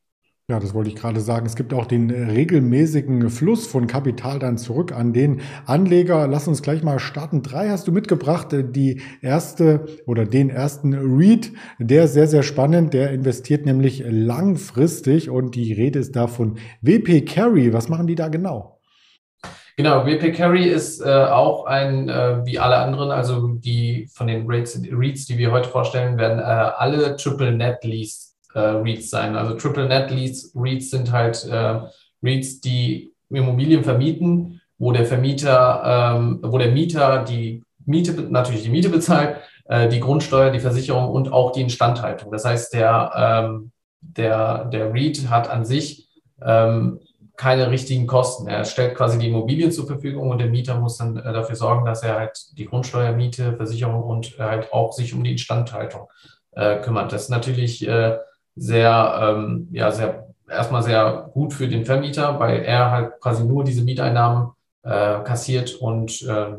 Ja, 0.50 0.60
das 0.60 0.74
wollte 0.74 0.90
ich 0.90 0.98
gerade 0.98 1.22
sagen. 1.22 1.46
Es 1.46 1.56
gibt 1.56 1.74
auch 1.74 1.86
den 1.86 2.12
regelmäßigen 2.12 3.30
Fluss 3.30 3.66
von 3.66 3.88
Kapital 3.88 4.40
dann 4.40 4.58
zurück 4.58 4.92
an 4.92 5.14
den 5.14 5.40
Anleger. 5.66 6.28
Lass 6.28 6.50
uns 6.50 6.62
gleich 6.62 6.84
mal 6.84 7.00
starten. 7.00 7.44
Drei 7.44 7.70
hast 7.70 7.88
du 7.88 7.94
mitgebracht. 7.94 8.50
Die 8.52 9.02
erste 9.22 9.86
oder 10.06 10.26
den 10.26 10.50
ersten 10.50 10.94
Read, 10.96 11.54
der 11.80 12.10
sehr, 12.10 12.28
sehr 12.28 12.44
spannend. 12.44 12.94
Der 12.94 13.12
investiert 13.12 13.66
nämlich 13.66 14.04
langfristig 14.06 15.30
und 15.30 15.56
die 15.56 15.72
Rede 15.72 16.00
ist 16.00 16.14
da 16.14 16.28
von 16.28 16.58
WP 16.82 17.22
Carry. 17.22 17.72
Was 17.72 17.88
machen 17.88 18.06
die 18.06 18.16
da 18.16 18.28
genau? 18.28 18.82
Genau, 19.78 20.06
WP 20.06 20.34
Carry 20.34 20.68
ist 20.68 21.00
äh, 21.00 21.10
auch 21.10 21.66
ein, 21.66 22.10
äh, 22.10 22.46
wie 22.46 22.60
alle 22.60 22.76
anderen, 22.78 23.12
also 23.12 23.48
die 23.48 24.10
von 24.14 24.28
den 24.28 24.46
Reads, 24.46 24.82
die 25.26 25.38
wir 25.38 25.52
heute 25.52 25.70
vorstellen, 25.70 26.18
werden 26.18 26.40
äh, 26.40 26.42
alle 26.42 27.16
Triple 27.16 27.54
Net 27.54 27.82
Lease 27.86 28.33
äh, 28.54 28.60
REITs 28.60 29.10
sein. 29.10 29.36
Also 29.36 29.56
Triple 29.56 29.88
Net 29.88 30.12
Leads 30.12 30.52
REITs 30.56 30.92
sind 30.92 31.12
halt 31.12 31.46
äh, 31.46 31.80
REITs, 32.24 32.62
die 32.62 33.14
Immobilien 33.30 33.84
vermieten, 33.84 34.62
wo 34.78 34.92
der 34.92 35.06
Vermieter, 35.06 36.16
ähm, 36.18 36.40
wo 36.44 36.58
der 36.58 36.72
Mieter 36.72 37.24
die 37.24 37.64
Miete, 37.86 38.14
natürlich 38.14 38.64
die 38.64 38.70
Miete 38.70 38.90
bezahlt, 38.90 39.38
äh, 39.66 39.90
die 39.90 40.00
Grundsteuer, 40.00 40.52
die 40.52 40.60
Versicherung 40.60 41.10
und 41.10 41.32
auch 41.32 41.52
die 41.52 41.62
Instandhaltung. 41.62 42.32
Das 42.32 42.46
heißt, 42.46 42.74
der, 42.74 43.12
ähm, 43.16 43.72
der, 44.02 44.66
der 44.66 44.94
REIT 44.94 45.30
hat 45.30 45.50
an 45.50 45.66
sich 45.66 46.08
ähm, 46.42 47.00
keine 47.36 47.72
richtigen 47.72 48.06
Kosten. 48.08 48.48
Er 48.48 48.64
stellt 48.64 48.96
quasi 48.96 49.18
die 49.18 49.28
Immobilien 49.28 49.72
zur 49.72 49.88
Verfügung 49.88 50.30
und 50.30 50.40
der 50.40 50.50
Mieter 50.50 50.80
muss 50.80 50.98
dann 50.98 51.18
äh, 51.18 51.34
dafür 51.34 51.56
sorgen, 51.56 51.86
dass 51.86 52.04
er 52.04 52.16
halt 52.16 52.58
die 52.58 52.66
Grundsteuer, 52.66 53.14
Miete, 53.14 53.54
Versicherung 53.56 54.04
und 54.04 54.38
halt 54.38 54.72
auch 54.72 54.94
sich 54.94 55.14
um 55.14 55.24
die 55.24 55.32
Instandhaltung 55.32 56.08
äh, 56.52 56.80
kümmert. 56.82 57.12
Das 57.12 57.24
ist 57.24 57.30
natürlich 57.30 57.88
äh, 57.88 58.18
sehr, 58.56 59.20
ähm, 59.22 59.68
ja, 59.72 59.92
sehr, 59.92 60.28
erstmal 60.50 60.84
sehr 60.84 61.30
gut 61.34 61.54
für 61.54 61.68
den 61.68 61.86
Vermieter, 61.86 62.40
weil 62.40 62.62
er 62.64 62.92
halt 62.92 63.20
quasi 63.20 63.44
nur 63.44 63.64
diese 63.64 63.84
Mieteinnahmen 63.84 64.52
äh, 64.84 65.20
kassiert 65.24 65.76
und 65.76 66.22
äh, 66.24 66.56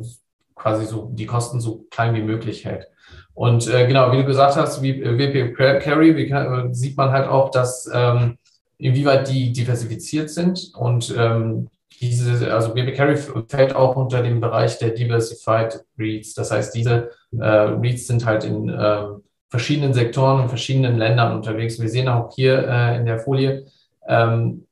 quasi 0.54 0.86
so 0.86 1.10
die 1.12 1.26
Kosten 1.26 1.60
so 1.60 1.86
klein 1.90 2.14
wie 2.14 2.22
möglich 2.22 2.64
hält. 2.64 2.88
Und 3.34 3.66
äh, 3.68 3.86
genau, 3.86 4.12
wie 4.12 4.18
du 4.18 4.24
gesagt 4.24 4.56
hast, 4.56 4.80
wie 4.82 5.02
WP 5.02 5.54
Carry, 5.82 6.16
wie 6.16 6.28
kann, 6.28 6.72
sieht 6.72 6.96
man 6.96 7.10
halt 7.10 7.28
auch, 7.28 7.50
dass 7.50 7.90
ähm, 7.92 8.38
inwieweit 8.78 9.28
die 9.28 9.52
diversifiziert 9.52 10.30
sind 10.30 10.72
und 10.76 11.14
ähm, 11.16 11.68
diese, 12.00 12.52
also 12.52 12.74
BB 12.74 12.94
Carry 12.94 13.16
fällt 13.16 13.74
auch 13.74 13.96
unter 13.96 14.22
den 14.22 14.40
Bereich 14.40 14.78
der 14.78 14.90
Diversified 14.90 15.84
REITs. 15.98 16.34
Das 16.34 16.50
heißt, 16.50 16.74
diese 16.74 17.10
äh, 17.32 17.44
REITs 17.44 18.06
sind 18.06 18.26
halt 18.26 18.44
in 18.44 18.68
äh, 18.68 19.04
verschiedenen 19.54 19.94
Sektoren 19.94 20.40
und 20.40 20.48
verschiedenen 20.48 20.98
Ländern 20.98 21.32
unterwegs. 21.32 21.80
Wir 21.80 21.88
sehen 21.88 22.08
auch 22.08 22.34
hier 22.34 22.66
äh, 22.68 22.96
in 22.96 23.06
der 23.06 23.20
Folie, 23.20 23.66
ähm, 24.08 24.66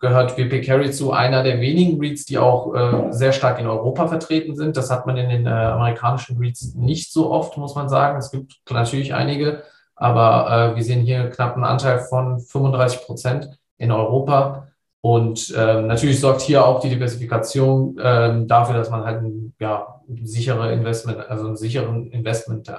gehört 0.00 0.36
WP 0.36 0.60
Carry 0.66 0.90
zu 0.90 1.12
einer 1.12 1.44
der 1.44 1.60
wenigen 1.60 2.00
REITs, 2.00 2.24
die 2.24 2.36
auch 2.36 2.74
äh, 2.74 3.12
sehr 3.12 3.32
stark 3.32 3.60
in 3.60 3.68
Europa 3.68 4.08
vertreten 4.08 4.56
sind. 4.56 4.76
Das 4.76 4.90
hat 4.90 5.06
man 5.06 5.16
in 5.16 5.28
den 5.28 5.46
äh, 5.46 5.50
amerikanischen 5.50 6.36
REITs 6.36 6.74
nicht 6.74 7.12
so 7.12 7.30
oft, 7.30 7.56
muss 7.58 7.76
man 7.76 7.88
sagen. 7.88 8.18
Es 8.18 8.32
gibt 8.32 8.56
natürlich 8.68 9.14
einige, 9.14 9.62
aber 9.94 10.72
äh, 10.72 10.76
wir 10.76 10.82
sehen 10.82 11.02
hier 11.02 11.30
knapp 11.30 11.54
einen 11.54 11.62
Anteil 11.62 12.00
von 12.00 12.40
35 12.40 13.02
Prozent 13.02 13.50
in 13.76 13.92
Europa. 13.92 14.66
Und 15.00 15.54
ähm, 15.56 15.86
natürlich 15.86 16.18
sorgt 16.18 16.40
hier 16.40 16.66
auch 16.66 16.80
die 16.80 16.88
Diversifikation 16.88 17.96
ähm, 18.02 18.48
dafür, 18.48 18.74
dass 18.74 18.90
man 18.90 19.04
halt 19.04 19.22
ein 19.22 19.54
ja, 19.60 19.86
sichere 20.24 20.72
Investment, 20.72 21.20
also 21.30 21.46
einen 21.46 21.56
sicheren 21.56 22.10
Investment, 22.10 22.68
äh, 22.68 22.74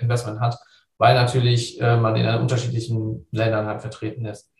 Investment 0.00 0.40
hat, 0.40 0.58
weil 1.00 1.14
natürlich 1.14 1.80
äh, 1.80 1.96
man 1.96 2.14
in 2.14 2.28
unterschiedlichen 2.28 3.26
Ländern 3.32 3.66
halt 3.66 3.80
vertreten 3.80 4.26
ist. 4.26 4.52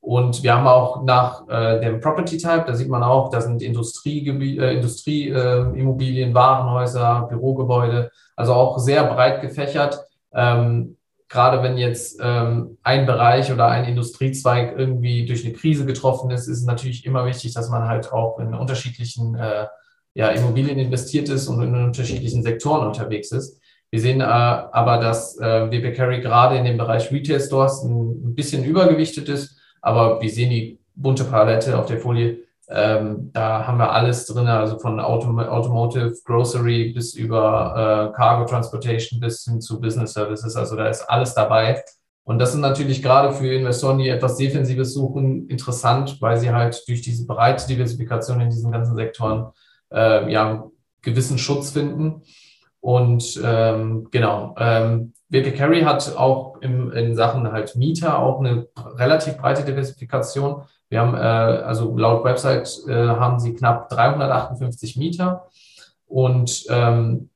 Und 0.00 0.42
wir 0.42 0.54
haben 0.54 0.66
auch 0.66 1.04
nach 1.04 1.46
äh, 1.48 1.80
dem 1.80 2.00
Property 2.00 2.38
Type, 2.38 2.64
da 2.66 2.74
sieht 2.74 2.88
man 2.88 3.02
auch, 3.02 3.28
da 3.28 3.42
sind 3.42 3.60
Industrieimmobilien, 3.60 4.62
äh, 4.62 4.72
Industrie, 4.72 5.28
äh, 5.28 6.34
Warenhäuser, 6.34 7.26
Bürogebäude, 7.28 8.10
also 8.34 8.54
auch 8.54 8.78
sehr 8.78 9.04
breit 9.04 9.42
gefächert. 9.42 10.00
Ähm, 10.34 10.96
gerade 11.28 11.62
wenn 11.62 11.76
jetzt 11.76 12.18
ähm, 12.22 12.78
ein 12.82 13.04
Bereich 13.04 13.52
oder 13.52 13.68
ein 13.68 13.84
Industriezweig 13.84 14.74
irgendwie 14.76 15.26
durch 15.26 15.44
eine 15.44 15.52
Krise 15.52 15.84
getroffen 15.84 16.30
ist, 16.30 16.48
ist 16.48 16.60
es 16.60 16.64
natürlich 16.64 17.04
immer 17.04 17.26
wichtig, 17.26 17.52
dass 17.52 17.68
man 17.68 17.86
halt 17.86 18.12
auch 18.14 18.38
in 18.38 18.54
unterschiedlichen 18.54 19.34
äh, 19.34 19.66
ja, 20.14 20.28
Immobilien 20.28 20.78
investiert 20.78 21.28
ist 21.28 21.48
und 21.48 21.62
in 21.62 21.74
unterschiedlichen 21.74 22.42
Sektoren 22.42 22.86
unterwegs 22.86 23.30
ist. 23.30 23.61
Wir 23.92 24.00
sehen 24.00 24.20
äh, 24.20 24.24
aber, 24.24 24.98
dass 24.98 25.38
äh, 25.38 25.70
WP 25.70 25.94
Carry 25.94 26.20
gerade 26.20 26.56
in 26.56 26.64
dem 26.64 26.78
Bereich 26.78 27.12
Retail 27.12 27.38
Stores 27.38 27.84
ein, 27.84 28.34
bisschen 28.34 28.64
übergewichtet 28.64 29.28
ist 29.28 29.62
aber 29.82 30.22
wir 30.22 30.30
sehen 30.30 30.50
die 30.50 30.78
bunte 30.94 31.24
Palette 31.24 31.76
auf 31.78 31.86
der 31.86 31.98
Folie. 31.98 32.44
Ähm, 32.68 33.30
da 33.32 33.66
haben 33.66 33.78
wir 33.78 33.90
alles 33.90 34.24
drin, 34.24 34.46
also 34.46 34.78
von 34.78 34.98
Autom 35.00 35.40
Automotive, 35.40 36.14
Grocery 36.24 36.92
bis 36.92 37.14
über 37.14 38.12
äh, 38.12 38.16
Cargo 38.16 38.46
Transportation 38.46 39.20
bis 39.20 39.44
hin 39.44 39.60
zu 39.60 39.80
Business 39.80 40.14
Services. 40.14 40.56
Also 40.56 40.76
da 40.76 40.88
ist 40.88 41.02
alles 41.02 41.34
dabei. 41.34 41.82
Und 42.24 42.38
das 42.38 42.54
ist 42.54 42.60
natürlich 42.60 43.02
gerade 43.02 43.32
für 43.32 43.52
Investoren, 43.52 43.98
die 43.98 44.08
etwas 44.08 44.36
Defensives 44.36 44.94
suchen, 44.94 45.48
interessant, 45.48 46.18
weil 46.20 46.38
sie 46.38 46.52
halt 46.52 46.80
durch 46.86 47.02
diese 47.02 47.26
breite 47.26 47.66
Diversifikation 47.66 48.40
in 48.40 48.48
diesen 48.48 48.70
ganzen 48.70 48.94
Sektoren 48.94 49.50
äh, 49.92 50.32
ja 50.32 50.70
gewissen 51.02 51.36
Schutz 51.36 51.72
finden. 51.72 52.22
Und 52.82 53.40
ähm, 53.44 54.08
genau, 54.10 54.56
ähm, 54.58 55.12
WP 55.28 55.56
Carry 55.56 55.82
hat 55.82 56.16
auch 56.16 56.56
im, 56.62 56.90
in 56.90 57.14
Sachen 57.14 57.50
halt 57.52 57.76
Mieter 57.76 58.18
auch 58.18 58.40
eine 58.40 58.66
relativ 58.96 59.38
breite 59.38 59.64
Diversifikation. 59.64 60.62
Wir 60.88 61.00
haben, 61.00 61.14
äh, 61.14 61.18
also 61.18 61.96
laut 61.96 62.24
Website 62.24 62.68
äh, 62.88 63.06
haben 63.06 63.38
sie 63.38 63.54
knapp 63.54 63.88
358 63.88 64.96
Mieter 64.96 65.46
und 66.06 66.64
ähm, 66.70 67.30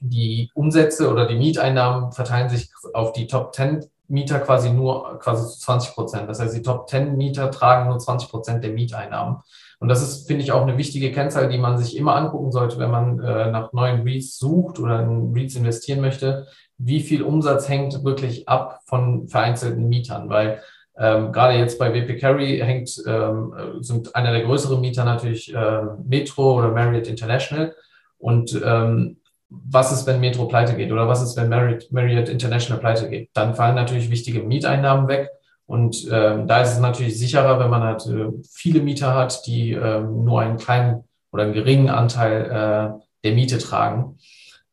die 0.00 0.50
Umsätze 0.54 1.10
oder 1.10 1.26
die 1.26 1.36
Mieteinnahmen 1.36 2.10
verteilen 2.12 2.48
sich 2.48 2.70
auf 2.94 3.12
die 3.12 3.26
Top 3.26 3.54
10 3.54 3.84
Mieter 4.08 4.40
quasi 4.40 4.70
nur 4.70 5.18
quasi 5.18 5.44
zu 5.52 5.60
20 5.60 5.94
Prozent. 5.94 6.30
Das 6.30 6.40
heißt, 6.40 6.56
die 6.56 6.62
Top 6.62 6.88
10 6.88 7.14
Mieter 7.16 7.50
tragen 7.50 7.90
nur 7.90 7.98
20 7.98 8.30
Prozent 8.30 8.64
der 8.64 8.72
Mieteinnahmen. 8.72 9.36
Und 9.82 9.88
das 9.88 10.00
ist, 10.00 10.28
finde 10.28 10.44
ich, 10.44 10.52
auch 10.52 10.62
eine 10.62 10.78
wichtige 10.78 11.10
Kennzahl, 11.10 11.48
die 11.48 11.58
man 11.58 11.76
sich 11.76 11.96
immer 11.96 12.14
angucken 12.16 12.52
sollte, 12.52 12.78
wenn 12.78 12.90
man 12.90 13.18
äh, 13.18 13.50
nach 13.50 13.72
neuen 13.72 14.02
REITs 14.02 14.38
sucht 14.38 14.78
oder 14.78 15.00
in 15.02 15.32
REITs 15.34 15.56
investieren 15.56 16.00
möchte 16.00 16.46
wie 16.84 17.00
viel 17.00 17.22
Umsatz 17.22 17.68
hängt 17.68 18.04
wirklich 18.04 18.48
ab 18.48 18.80
von 18.86 19.28
vereinzelten 19.28 19.88
Mietern, 19.88 20.28
weil 20.28 20.60
ähm, 20.98 21.32
gerade 21.32 21.56
jetzt 21.56 21.78
bei 21.78 21.92
WP 21.94 22.18
Carry 22.18 22.58
hängt, 22.58 23.02
ähm, 23.06 23.54
sind 23.80 24.14
einer 24.14 24.32
der 24.32 24.42
größeren 24.42 24.80
Mieter 24.80 25.04
natürlich 25.04 25.52
ähm, 25.54 26.04
Metro 26.04 26.58
oder 26.58 26.70
Marriott 26.70 27.06
International. 27.06 27.74
Und 28.18 28.60
ähm, 28.64 29.18
was 29.48 29.92
ist, 29.92 30.06
wenn 30.06 30.20
Metro 30.20 30.46
pleite 30.46 30.74
geht 30.74 30.92
oder 30.92 31.08
was 31.08 31.22
ist, 31.22 31.36
wenn 31.36 31.48
Marriott, 31.48 31.90
Marriott 31.90 32.28
International 32.28 32.80
pleite 32.80 33.08
geht? 33.08 33.30
Dann 33.32 33.54
fallen 33.54 33.74
natürlich 33.74 34.10
wichtige 34.10 34.42
Mieteinnahmen 34.42 35.08
weg. 35.08 35.28
Und 35.66 36.08
ähm, 36.10 36.46
da 36.46 36.62
ist 36.62 36.72
es 36.72 36.80
natürlich 36.80 37.18
sicherer, 37.18 37.58
wenn 37.58 37.70
man 37.70 37.82
halt 37.82 38.06
äh, 38.06 38.30
viele 38.50 38.80
Mieter 38.80 39.14
hat, 39.14 39.46
die 39.46 39.72
äh, 39.72 40.00
nur 40.00 40.40
einen 40.40 40.58
kleinen 40.58 41.04
oder 41.30 41.44
einen 41.44 41.54
geringen 41.54 41.88
Anteil 41.88 42.44
äh, 42.44 43.02
der 43.24 43.34
Miete 43.34 43.58
tragen. 43.58 44.18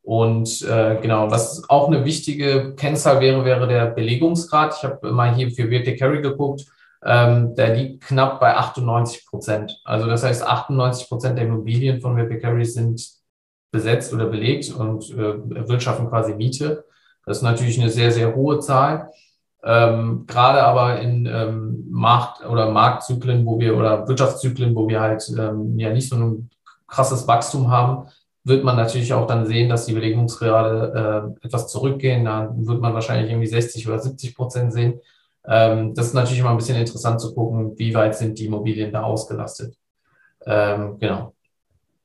Und 0.02 0.62
äh, 0.62 0.98
genau, 1.00 1.30
was 1.30 1.68
auch 1.68 1.88
eine 1.88 2.04
wichtige 2.04 2.74
Kennzahl 2.74 3.20
wäre, 3.20 3.44
wäre 3.44 3.68
der 3.68 3.86
Belegungsgrad. 3.86 4.74
Ich 4.76 4.82
habe 4.82 5.12
mal 5.12 5.34
hier 5.34 5.50
für 5.50 5.70
WP 5.70 5.96
Carry 5.98 6.22
geguckt. 6.22 6.66
Ähm, 7.04 7.54
der 7.54 7.76
liegt 7.76 8.04
knapp 8.04 8.40
bei 8.40 8.56
98 8.56 9.26
Prozent. 9.26 9.80
Also 9.84 10.06
das 10.06 10.22
heißt, 10.22 10.42
98 10.42 11.08
Prozent 11.08 11.38
der 11.38 11.46
Immobilien 11.46 12.00
von 12.00 12.16
WP 12.16 12.40
Carry 12.40 12.64
sind 12.64 13.02
besetzt 13.70 14.12
oder 14.12 14.26
belegt 14.26 14.72
und 14.72 15.10
äh, 15.10 15.68
wirtschaften 15.68 16.08
quasi 16.08 16.34
Miete. 16.34 16.84
Das 17.24 17.38
ist 17.38 17.42
natürlich 17.42 17.80
eine 17.80 17.90
sehr, 17.90 18.10
sehr 18.10 18.34
hohe 18.34 18.58
Zahl. 18.58 19.10
Ähm, 19.62 20.24
gerade 20.26 20.62
aber 20.62 21.00
in 21.00 21.26
ähm, 21.26 21.86
Markt- 21.90 22.46
oder 22.46 22.70
Marktzyklen, 22.70 23.44
wo 23.44 23.58
wir 23.60 23.76
oder 23.76 24.08
Wirtschaftszyklen, 24.08 24.74
wo 24.74 24.88
wir 24.88 25.00
halt 25.00 25.28
ähm, 25.38 25.78
ja 25.78 25.90
nicht 25.90 26.08
so 26.08 26.16
ein 26.16 26.50
krasses 26.86 27.26
Wachstum 27.28 27.70
haben, 27.70 28.08
wird 28.44 28.64
man 28.64 28.76
natürlich 28.76 29.12
auch 29.12 29.26
dann 29.26 29.46
sehen, 29.46 29.68
dass 29.68 29.86
die 29.86 29.92
Belegungsgrade 29.92 31.34
äh, 31.42 31.46
etwas 31.46 31.68
zurückgehen. 31.68 32.24
Da 32.24 32.50
wird 32.56 32.80
man 32.80 32.94
wahrscheinlich 32.94 33.30
irgendwie 33.30 33.46
60 33.46 33.86
oder 33.88 33.98
70 33.98 34.34
Prozent 34.34 34.72
sehen. 34.72 35.00
Ähm, 35.46 35.94
das 35.94 36.06
ist 36.06 36.14
natürlich 36.14 36.40
immer 36.40 36.50
ein 36.50 36.56
bisschen 36.56 36.78
interessant 36.78 37.20
zu 37.20 37.34
gucken, 37.34 37.78
wie 37.78 37.94
weit 37.94 38.16
sind 38.16 38.38
die 38.38 38.46
Immobilien 38.46 38.92
da 38.92 39.02
ausgelastet. 39.02 39.76
Ähm, 40.46 40.98
genau. 40.98 41.34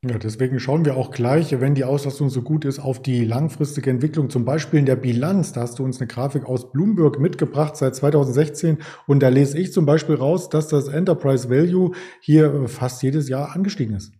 Ja, 0.08 0.18
deswegen 0.18 0.60
schauen 0.60 0.84
wir 0.84 0.96
auch 0.96 1.10
gleich, 1.10 1.58
wenn 1.60 1.74
die 1.74 1.84
Auslastung 1.84 2.28
so 2.30 2.42
gut 2.42 2.64
ist, 2.64 2.78
auf 2.78 3.02
die 3.02 3.24
langfristige 3.24 3.90
Entwicklung, 3.90 4.30
zum 4.30 4.44
Beispiel 4.44 4.78
in 4.78 4.86
der 4.86 4.94
Bilanz. 4.94 5.52
Da 5.52 5.62
hast 5.62 5.78
du 5.78 5.84
uns 5.84 5.98
eine 5.98 6.06
Grafik 6.06 6.46
aus 6.46 6.70
Bloomberg 6.70 7.18
mitgebracht 7.18 7.76
seit 7.76 7.96
2016 7.96 8.78
und 9.08 9.20
da 9.20 9.28
lese 9.28 9.58
ich 9.58 9.72
zum 9.72 9.84
Beispiel 9.84 10.14
raus, 10.14 10.48
dass 10.48 10.68
das 10.68 10.86
Enterprise 10.86 11.50
Value 11.50 11.92
hier 12.20 12.68
fast 12.68 13.02
jedes 13.02 13.28
Jahr 13.28 13.56
angestiegen 13.56 13.96
ist. 13.96 14.12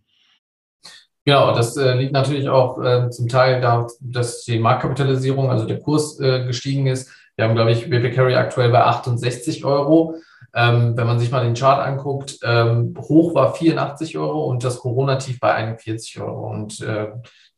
Genau, 1.23 1.53
das 1.55 1.77
äh, 1.77 1.93
liegt 1.93 2.13
natürlich 2.13 2.49
auch 2.49 2.81
äh, 2.81 3.09
zum 3.09 3.27
Teil 3.29 3.61
da, 3.61 3.87
dass 4.01 4.43
die 4.43 4.59
Marktkapitalisierung, 4.59 5.49
also 5.49 5.65
der 5.65 5.79
Kurs 5.79 6.19
äh, 6.19 6.45
gestiegen 6.45 6.87
ist. 6.87 7.11
Wir 7.35 7.45
haben, 7.45 7.55
glaube 7.55 7.71
ich, 7.71 7.89
BP 7.89 8.13
Carry 8.13 8.35
aktuell 8.35 8.71
bei 8.71 8.83
68 8.83 9.63
Euro. 9.63 10.15
Ähm, 10.57 10.97
wenn 10.97 11.05
man 11.05 11.19
sich 11.19 11.29
mal 11.29 11.43
den 11.43 11.53
Chart 11.53 11.85
anguckt, 11.85 12.39
ähm, 12.43 12.95
hoch 12.97 13.35
war 13.35 13.53
84 13.53 14.17
Euro 14.17 14.45
und 14.45 14.63
das 14.63 14.79
Corona-Tief 14.79 15.39
bei 15.39 15.53
41 15.53 16.19
Euro. 16.19 16.49
Und 16.49 16.81
äh, 16.81 17.09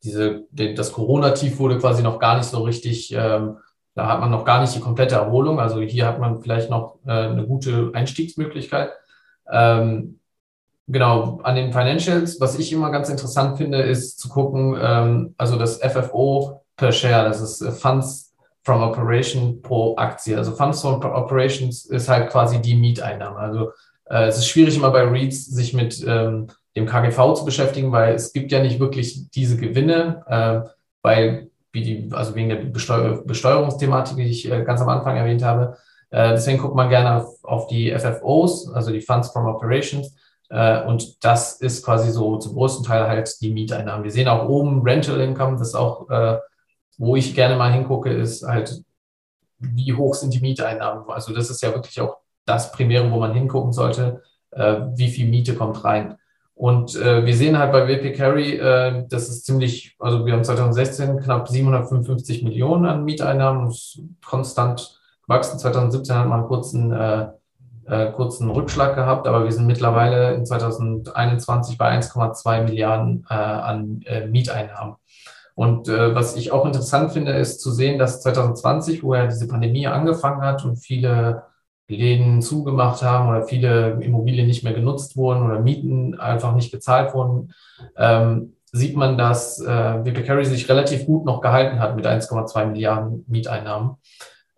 diese, 0.03 0.43
das 0.51 0.91
Corona-Tief 0.91 1.59
wurde 1.59 1.79
quasi 1.79 2.03
noch 2.03 2.19
gar 2.19 2.37
nicht 2.37 2.47
so 2.47 2.61
richtig, 2.63 3.13
ähm, 3.13 3.57
da 3.95 4.07
hat 4.07 4.19
man 4.19 4.31
noch 4.31 4.43
gar 4.43 4.59
nicht 4.59 4.75
die 4.75 4.81
komplette 4.81 5.15
Erholung. 5.15 5.61
Also 5.61 5.79
hier 5.79 6.07
hat 6.07 6.19
man 6.19 6.41
vielleicht 6.41 6.69
noch 6.69 6.97
äh, 7.05 7.11
eine 7.11 7.47
gute 7.47 7.91
Einstiegsmöglichkeit. 7.93 8.91
Ähm, 9.49 10.19
Genau, 10.91 11.39
an 11.43 11.55
den 11.55 11.71
Financials, 11.71 12.41
was 12.41 12.57
ich 12.57 12.73
immer 12.73 12.89
ganz 12.89 13.09
interessant 13.09 13.59
finde, 13.59 13.83
ist 13.83 14.19
zu 14.19 14.27
gucken, 14.27 14.75
ähm, 14.81 15.35
also 15.37 15.55
das 15.55 15.77
FFO 15.83 16.63
per 16.75 16.91
Share, 16.91 17.29
das 17.29 17.41
ist 17.41 17.61
äh, 17.61 17.71
Funds 17.71 18.28
from 18.63 18.81
Operation 18.81 19.61
pro 19.61 19.95
Aktie. 19.95 20.35
Also 20.35 20.51
Funds 20.51 20.81
from 20.81 21.01
Operations 21.01 21.85
ist 21.85 22.09
halt 22.09 22.29
quasi 22.29 22.61
die 22.61 22.75
Mieteinnahme. 22.75 23.37
Also 23.37 23.71
äh, 24.05 24.25
es 24.25 24.37
ist 24.37 24.47
schwierig 24.47 24.75
immer 24.75 24.91
bei 24.91 25.03
REITs 25.03 25.45
sich 25.45 25.73
mit 25.73 26.03
ähm, 26.07 26.47
dem 26.75 26.85
KGV 26.85 27.33
zu 27.33 27.45
beschäftigen, 27.45 27.91
weil 27.91 28.13
es 28.13 28.33
gibt 28.33 28.51
ja 28.51 28.61
nicht 28.61 28.79
wirklich 28.79 29.29
diese 29.31 29.57
Gewinne, 29.57 30.23
äh, 30.27 30.69
weil 31.01 31.49
wie 31.71 31.83
die, 31.83 32.09
also 32.11 32.35
wegen 32.35 32.49
der 32.49 32.57
Besteuer 32.57 33.23
Besteuerungsthematik, 33.23 34.17
die 34.17 34.23
ich 34.23 34.51
äh, 34.51 34.63
ganz 34.63 34.81
am 34.81 34.89
Anfang 34.89 35.17
erwähnt 35.17 35.43
habe. 35.43 35.77
Äh, 36.09 36.31
deswegen 36.31 36.57
guckt 36.57 36.75
man 36.75 36.89
gerne 36.89 37.17
auf, 37.17 37.43
auf 37.43 37.67
die 37.67 37.91
FFOs, 37.91 38.71
also 38.73 38.91
die 38.91 39.01
Funds 39.01 39.29
from 39.29 39.45
Operations. 39.45 40.15
Äh, 40.49 40.83
und 40.85 41.23
das 41.23 41.61
ist 41.61 41.85
quasi 41.85 42.11
so 42.11 42.37
zum 42.37 42.55
größten 42.55 42.85
Teil 42.85 43.07
halt 43.07 43.29
die 43.41 43.51
Mieteinnahmen. 43.51 44.03
Wir 44.03 44.11
sehen 44.11 44.27
auch 44.27 44.47
oben 44.49 44.81
Rental 44.81 45.21
Income, 45.21 45.57
das 45.57 45.69
ist 45.69 45.75
auch, 45.75 46.09
äh, 46.09 46.37
wo 46.99 47.15
ich 47.15 47.33
gerne 47.33 47.55
mal 47.55 47.73
hingucke, 47.73 48.11
ist 48.11 48.45
halt, 48.45 48.83
wie 49.57 49.93
hoch 49.93 50.13
sind 50.13 50.33
die 50.33 50.41
Mieteinnahmen? 50.41 51.09
Also 51.09 51.33
das 51.33 51.49
ist 51.49 51.63
ja 51.63 51.73
wirklich 51.73 51.99
auch 51.99 52.17
das 52.45 52.71
Primäre, 52.71 53.09
wo 53.11 53.19
man 53.19 53.33
hingucken 53.33 53.73
sollte, 53.73 54.21
äh, 54.51 54.81
wie 54.95 55.09
viel 55.09 55.27
Miete 55.27 55.55
kommt 55.55 55.83
rein. 55.83 56.17
Und 56.53 56.95
äh, 56.97 57.25
wir 57.25 57.35
sehen 57.35 57.57
halt 57.57 57.71
bei 57.71 57.87
WP 57.87 58.15
Carry, 58.15 58.57
äh, 58.57 59.05
das 59.09 59.29
ist 59.29 59.45
ziemlich, 59.45 59.95
also 59.97 60.25
wir 60.25 60.33
haben 60.33 60.43
2016 60.43 61.21
knapp 61.21 61.47
755 61.47 62.43
Millionen 62.43 62.85
an 62.85 63.05
Mieteinnahmen, 63.05 63.73
konstant 64.23 64.99
gewachsen. 65.23 65.57
2017 65.57 66.15
hat 66.15 66.27
man 66.27 66.41
einen 66.41 66.47
kurzen 66.49 66.91
äh, 66.91 67.29
äh, 67.89 68.11
kurzen 68.11 68.49
Rückschlag 68.51 68.95
gehabt, 68.95 69.27
aber 69.27 69.45
wir 69.45 69.51
sind 69.51 69.65
mittlerweile 69.65 70.33
in 70.33 70.45
2021 70.45 71.77
bei 71.77 71.97
1,2 71.97 72.63
Milliarden 72.63 73.25
äh, 73.29 73.33
an 73.33 74.01
äh, 74.05 74.27
Mieteinnahmen. 74.27 74.95
Und 75.59 75.89
äh, 75.89 76.15
was 76.15 76.37
ich 76.37 76.53
auch 76.53 76.65
interessant 76.65 77.11
finde, 77.11 77.33
ist 77.33 77.59
zu 77.59 77.69
sehen, 77.71 77.99
dass 77.99 78.21
2020, 78.21 79.03
wo 79.03 79.13
ja 79.13 79.27
diese 79.27 79.45
Pandemie 79.45 79.87
angefangen 79.87 80.41
hat 80.41 80.63
und 80.63 80.77
viele 80.77 81.43
Läden 81.89 82.41
zugemacht 82.41 83.01
haben 83.01 83.27
oder 83.27 83.43
viele 83.43 83.99
Immobilien 83.99 84.47
nicht 84.47 84.63
mehr 84.63 84.71
genutzt 84.71 85.17
wurden 85.17 85.43
oder 85.43 85.59
Mieten 85.59 86.17
einfach 86.17 86.55
nicht 86.55 86.71
bezahlt 86.71 87.13
wurden, 87.13 87.51
ähm, 87.97 88.53
sieht 88.71 88.95
man, 88.95 89.17
dass 89.17 89.59
äh, 89.59 89.65
WP 90.05 90.23
Carry 90.23 90.45
sich 90.45 90.69
relativ 90.69 91.05
gut 91.05 91.25
noch 91.25 91.41
gehalten 91.41 91.81
hat 91.81 91.97
mit 91.97 92.07
1,2 92.07 92.67
Milliarden 92.67 93.25
Mieteinnahmen 93.27 93.97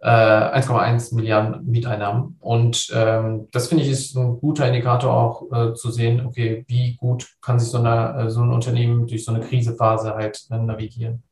äh, 0.02 0.08
1,1 0.08 1.16
Milliarden 1.16 1.66
Mieteinnahmen. 1.66 2.38
Und 2.40 2.92
ähm, 2.94 3.48
das 3.52 3.68
finde 3.68 3.84
ich 3.84 3.92
ist 3.92 4.16
ein 4.16 4.40
guter 4.40 4.68
Indikator 4.68 5.14
auch 5.14 5.52
äh, 5.52 5.74
zu 5.74 5.92
sehen, 5.92 6.26
okay, 6.26 6.66
wie 6.68 6.96
gut 6.96 7.30
kann 7.42 7.60
sich 7.60 7.70
so, 7.70 7.78
eine, 7.78 8.26
äh, 8.26 8.30
so 8.30 8.42
ein 8.42 8.52
Unternehmen 8.52 9.08
durch 9.08 9.24
so 9.24 9.34
eine 9.34 9.46
Krisephase 9.46 10.14
halt 10.16 10.46
äh, 10.50 10.58
navigieren. 10.58 11.24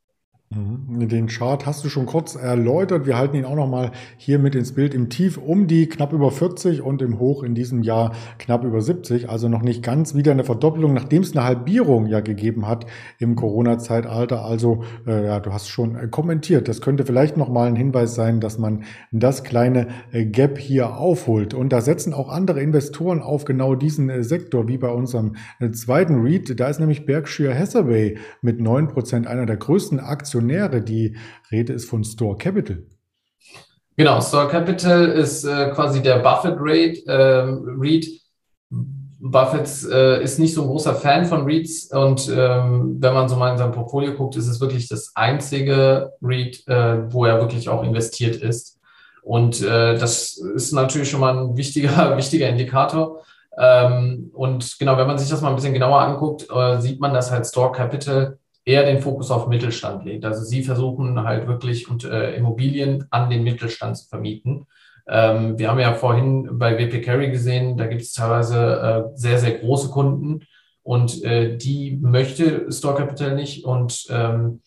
Mhm. 0.51 1.08
Den 1.08 1.27
Chart 1.27 1.68
hast 1.68 1.86
du 1.86 1.89
schon 1.89 2.08
kurz 2.08 2.34
erläutert. 2.34 3.06
Wir 3.06 3.20
halten 3.20 3.36
ihn 3.36 3.46
auch 3.46 3.56
nochmal 3.56 3.91
hier 4.18 4.39
mit 4.39 4.56
ins 4.56 4.74
Bild 4.74 4.96
im 4.96 5.10
Tief 5.10 5.38
um 5.38 5.68
die 5.68 5.88
knapp 5.88 6.12
über 6.12 6.32
40 6.32 6.82
und 6.82 7.03
im 7.03 7.20
Hoch 7.20 7.44
in 7.44 7.53
diesem 7.53 7.84
Jahr 7.84 8.13
knapp 8.39 8.63
über 8.63 8.82
70. 8.82 9.29
Also 9.29 9.48
noch 9.48 9.62
nicht 9.62 9.84
ganz 9.84 10.15
wieder 10.15 10.32
eine 10.32 10.44
Verdoppelung, 10.44 10.96
nachdem 10.96 11.22
es 11.22 11.36
eine 11.36 11.46
Halbierung 11.46 12.08
ja 12.08 12.22
gegeben 12.22 12.68
hat 12.68 12.88
im 13.20 13.36
Corona-Zeitalter. 13.36 14.44
Also 14.44 14.84
äh, 15.06 15.24
ja, 15.24 15.39
du 15.39 15.53
hast 15.53 15.70
schon 15.70 15.96
äh, 15.96 16.08
kommentiert. 16.08 16.68
Das 16.68 16.82
könnte 16.82 17.06
vielleicht 17.06 17.38
nochmal 17.38 17.68
ein 17.68 17.75
Hinweis 17.75 18.15
sein, 18.15 18.39
dass 18.39 18.58
man 18.58 18.86
das 19.12 19.44
kleine 19.44 19.89
äh, 20.12 20.25
Gap 20.25 20.58
hier 20.58 20.98
aufholt. 20.98 21.53
Und 21.53 21.72
da 21.72 21.82
setzen 21.82 22.12
auch 22.12 22.27
andere 22.27 22.60
Investoren 22.60 23.22
auf 23.22 23.46
genau 23.46 23.75
diesen 23.75 24.10
äh, 24.10 24.24
Sektor, 24.24 24.68
wie 24.68 24.79
bei 24.79 24.89
unserem 24.89 25.36
zweiten 25.74 26.25
REIT. 26.25 26.60
Da 26.60 26.70
ist 26.70 26.79
nämlich 26.79 27.06
Berkshire 27.06 27.53
Hathaway 27.56 28.18
mit 28.41 28.60
9% 28.60 29.27
einer 29.27 29.46
der 29.46 29.58
größten 29.58 30.00
Aktien 30.00 30.38
Aktionäre. 30.39 30.81
Die 30.81 31.17
Rede 31.51 31.74
ist 31.74 31.89
von 31.89 32.03
Store 32.03 32.38
Capital. 32.38 32.84
Genau, 33.98 34.22
Store 34.22 34.48
Capital 34.48 35.08
ist 35.10 35.43
äh, 35.43 35.72
quasi 35.72 36.01
der 36.01 36.19
Buffett 36.19 36.55
Rate, 36.58 37.05
äh, 37.05 37.43
REIT. 37.77 38.08
Buffett 39.22 39.69
äh, 39.91 40.24
ist 40.24 40.39
nicht 40.39 40.53
so 40.53 40.62
ein 40.62 40.67
großer 40.69 40.96
Fan 40.96 41.25
von 41.25 41.43
REITs 41.43 41.91
und 41.91 42.31
ähm, 42.34 42.96
wenn 43.00 43.13
man 43.13 43.27
so 43.27 43.36
mal 43.36 43.51
in 43.51 43.58
sein 43.58 43.74
Portfolio 43.74 44.13
guckt, 44.13 44.38
ist 44.38 44.48
es 44.48 44.62
wirklich 44.62 44.88
das 44.88 45.12
einzige 45.15 46.13
REIT, 46.22 46.65
äh, 46.67 47.12
wo 47.12 47.25
er 47.25 47.41
wirklich 47.41 47.67
auch 47.67 47.84
investiert 47.84 48.38
ist. 48.38 48.79
Und 49.22 49.62
äh, 49.62 49.98
das 49.98 50.38
ist 50.38 50.72
natürlich 50.72 51.10
schon 51.10 51.19
mal 51.19 51.38
ein 51.38 51.58
wichtiger, 51.58 52.15
wichtiger 52.17 52.48
Indikator. 52.48 53.22
Ähm, 53.58 54.31
und 54.34 54.79
genau, 54.79 54.98
wenn 54.98 55.08
man 55.08 55.17
sich 55.17 55.29
das 55.29 55.41
mal 55.41 55.50
ein 55.50 55.55
bisschen 55.55 55.74
genauer 55.74 56.00
anguckt, 56.00 56.48
äh, 56.50 56.79
sieht 56.79 57.01
man, 57.01 57.13
dass 57.13 57.29
halt 57.29 57.46
Store 57.46 57.74
Capital 57.74 58.38
eher 58.70 58.86
den 58.86 59.02
Fokus 59.02 59.32
auf 59.32 59.48
Mittelstand 59.48 60.06
legt. 60.06 60.24
Also 60.26 60.44
sie 60.44 60.62
versuchen 60.62 61.24
halt 61.24 61.48
wirklich 61.48 61.90
und, 61.90 62.04
äh, 62.04 62.36
Immobilien 62.36 63.06
an 63.10 63.30
den 63.30 63.44
Mittelstand 63.44 63.98
zu 63.98 64.08
vermieten. 64.08 64.68
Ähm, 65.08 65.58
wir 65.58 65.70
haben 65.70 65.80
ja 65.80 65.96
vorhin 65.96 66.60
bei 66.60 66.78
WP 66.78 67.02
Carry 67.02 67.32
gesehen, 67.32 67.78
da 67.78 67.88
gibt 67.88 68.04
es 68.04 68.14
teilweise 68.14 68.58
äh, 68.58 69.18
sehr, 69.18 69.40
sehr 69.40 69.58
große 69.58 69.90
Kunden 69.90 70.42
und 70.84 71.24
äh, 71.24 71.58
die 71.58 71.98
möchte 72.00 72.72
Store 72.72 72.96
Capital 72.96 73.36
nicht. 73.36 73.66
Und 73.66 74.06
ähm, 74.12 74.62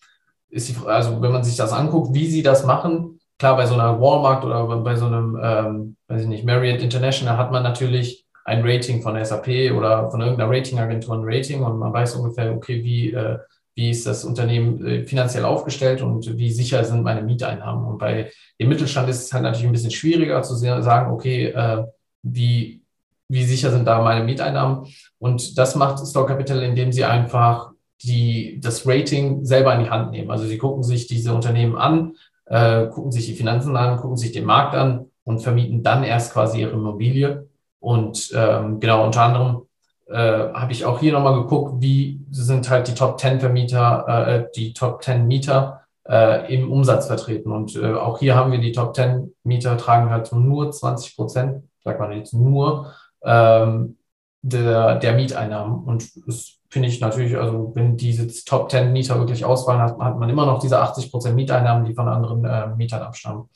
ist 0.49 0.67
die, 0.67 0.75
also 0.85 1.21
wenn 1.21 1.31
man 1.31 1.45
sich 1.45 1.55
das 1.55 1.71
anguckt, 1.71 2.13
wie 2.13 2.27
sie 2.27 2.43
das 2.43 2.65
machen, 2.65 3.19
klar, 3.39 3.55
bei 3.55 3.65
so 3.65 3.75
einer 3.75 4.01
Walmart 4.01 4.43
oder 4.43 4.67
bei 4.81 4.95
so 4.95 5.05
einem, 5.05 5.39
ähm, 5.41 5.95
weiß 6.09 6.23
ich 6.23 6.27
nicht, 6.27 6.45
Marriott 6.45 6.81
International 6.81 7.37
hat 7.37 7.53
man 7.53 7.63
natürlich 7.63 8.25
ein 8.43 8.67
Rating 8.67 9.01
von 9.01 9.23
SAP 9.23 9.71
oder 9.73 10.11
von 10.11 10.19
irgendeiner 10.19 10.51
Ratingagentur 10.51 11.15
ein 11.15 11.23
Rating 11.23 11.63
und 11.63 11.79
man 11.79 11.93
weiß 11.93 12.15
ungefähr, 12.15 12.53
okay, 12.53 12.83
wie 12.83 13.13
äh, 13.13 13.37
wie 13.75 13.89
ist 13.89 14.05
das 14.05 14.23
Unternehmen 14.23 14.85
äh, 14.85 15.03
finanziell 15.05 15.45
aufgestellt 15.45 16.01
und 16.01 16.37
wie 16.37 16.51
sicher 16.51 16.83
sind 16.83 17.03
meine 17.03 17.23
Mieteinnahmen. 17.23 17.85
Und 17.85 17.97
bei 17.97 18.31
dem 18.59 18.69
Mittelstand 18.69 19.09
ist 19.09 19.23
es 19.23 19.33
halt 19.33 19.43
natürlich 19.43 19.65
ein 19.65 19.71
bisschen 19.71 19.91
schwieriger 19.91 20.41
zu 20.43 20.55
sagen, 20.55 21.11
okay, 21.11 21.47
äh, 21.47 21.83
wie, 22.21 22.83
wie 23.27 23.43
sicher 23.43 23.71
sind 23.71 23.85
da 23.85 24.01
meine 24.01 24.23
Mieteinnahmen? 24.23 24.87
Und 25.17 25.57
das 25.57 25.75
macht 25.75 26.05
Store 26.07 26.25
Capital, 26.25 26.61
indem 26.61 26.91
sie 26.91 27.03
einfach 27.03 27.71
die, 28.03 28.59
das 28.61 28.85
Rating 28.85 29.45
selber 29.45 29.73
in 29.73 29.85
die 29.85 29.89
Hand 29.89 30.11
nehmen. 30.11 30.29
Also 30.29 30.45
sie 30.45 30.57
gucken 30.57 30.83
sich 30.83 31.07
diese 31.07 31.33
Unternehmen 31.33 31.75
an, 31.75 32.15
äh, 32.45 32.87
gucken 32.87 33.11
sich 33.11 33.25
die 33.25 33.33
Finanzen 33.33 33.75
an, 33.75 33.97
gucken 33.97 34.17
sich 34.17 34.31
den 34.31 34.45
Markt 34.45 34.75
an 34.75 35.07
und 35.23 35.39
vermieten 35.39 35.83
dann 35.83 36.03
erst 36.03 36.33
quasi 36.33 36.61
ihre 36.61 36.71
Immobilie. 36.71 37.47
Und 37.79 38.31
ähm, 38.35 38.79
genau, 38.79 39.05
unter 39.05 39.23
anderem 39.23 39.61
äh, 40.07 40.15
habe 40.53 40.71
ich 40.71 40.85
auch 40.85 40.99
hier 40.99 41.13
nochmal 41.13 41.41
geguckt, 41.41 41.75
wie 41.79 42.21
sind 42.31 42.69
halt 42.69 42.87
die 42.87 42.93
Top 42.93 43.19
10 43.19 43.39
Vermieter, 43.39 44.07
äh, 44.07 44.45
die 44.55 44.73
Top 44.73 45.03
10 45.03 45.27
Mieter 45.27 45.81
äh, 46.07 46.53
im 46.53 46.71
Umsatz 46.71 47.07
vertreten. 47.07 47.51
Und 47.51 47.75
äh, 47.75 47.93
auch 47.93 48.19
hier 48.19 48.35
haben 48.35 48.51
wir 48.51 48.59
die 48.59 48.71
Top 48.71 48.95
10 48.95 49.33
Mieter 49.43 49.77
tragen 49.77 50.09
halt 50.09 50.31
nur 50.33 50.71
20 50.71 51.15
Prozent, 51.15 51.63
sagt 51.83 51.99
man 51.99 52.11
jetzt 52.11 52.33
nur, 52.33 52.93
ähm, 53.23 53.97
der, 54.41 54.95
der 54.95 55.13
Mieteinnahmen. 55.13 55.83
Und 55.83 56.27
das 56.27 56.59
finde 56.69 56.89
ich 56.89 56.99
natürlich, 56.99 57.37
also 57.37 57.71
wenn 57.75 57.97
diese 57.97 58.27
Top 58.45 58.69
10 58.69 58.91
Mieter 58.91 59.17
wirklich 59.19 59.45
ausfallen, 59.45 59.81
hat, 59.81 59.97
hat 59.99 60.19
man 60.19 60.29
immer 60.29 60.45
noch 60.45 60.59
diese 60.59 60.79
80 60.79 61.11
Prozent 61.11 61.35
Mieteinnahmen, 61.35 61.85
die 61.85 61.93
von 61.93 62.07
anderen 62.07 62.43
äh, 62.43 62.67
Mietern 62.75 63.01
abstammen. 63.01 63.49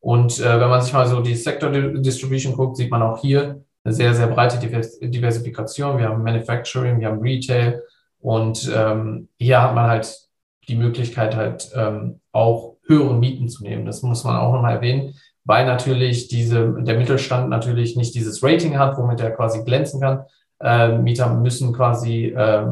Und 0.00 0.38
äh, 0.40 0.60
wenn 0.60 0.68
man 0.68 0.82
sich 0.82 0.92
mal 0.92 1.06
so 1.06 1.20
die 1.20 1.34
Sector 1.34 1.70
Distribution 1.70 2.54
guckt, 2.54 2.76
sieht 2.76 2.90
man 2.90 3.02
auch 3.02 3.18
hier, 3.18 3.64
eine 3.86 3.94
sehr, 3.94 4.14
sehr 4.14 4.26
breite 4.26 4.58
Diversifikation. 4.58 5.98
Wir 5.98 6.08
haben 6.08 6.24
Manufacturing, 6.24 6.98
wir 6.98 7.06
haben 7.06 7.20
Retail 7.20 7.84
und 8.18 8.68
ähm, 8.74 9.28
hier 9.38 9.62
hat 9.62 9.76
man 9.76 9.88
halt 9.88 10.12
die 10.66 10.74
Möglichkeit 10.74 11.36
halt 11.36 11.70
ähm, 11.76 12.20
auch 12.32 12.74
höhere 12.86 13.14
Mieten 13.14 13.48
zu 13.48 13.62
nehmen. 13.62 13.86
Das 13.86 14.02
muss 14.02 14.24
man 14.24 14.36
auch 14.36 14.52
nochmal 14.52 14.74
erwähnen, 14.74 15.14
weil 15.44 15.66
natürlich 15.66 16.26
diese, 16.26 16.74
der 16.82 16.98
Mittelstand 16.98 17.48
natürlich 17.48 17.96
nicht 17.96 18.16
dieses 18.16 18.42
Rating 18.42 18.76
hat, 18.76 18.98
womit 18.98 19.20
er 19.20 19.30
quasi 19.30 19.62
glänzen 19.64 20.00
kann. 20.00 20.24
Äh, 20.60 20.98
Mieter 20.98 21.32
müssen 21.32 21.72
quasi 21.72 22.26
äh, 22.26 22.66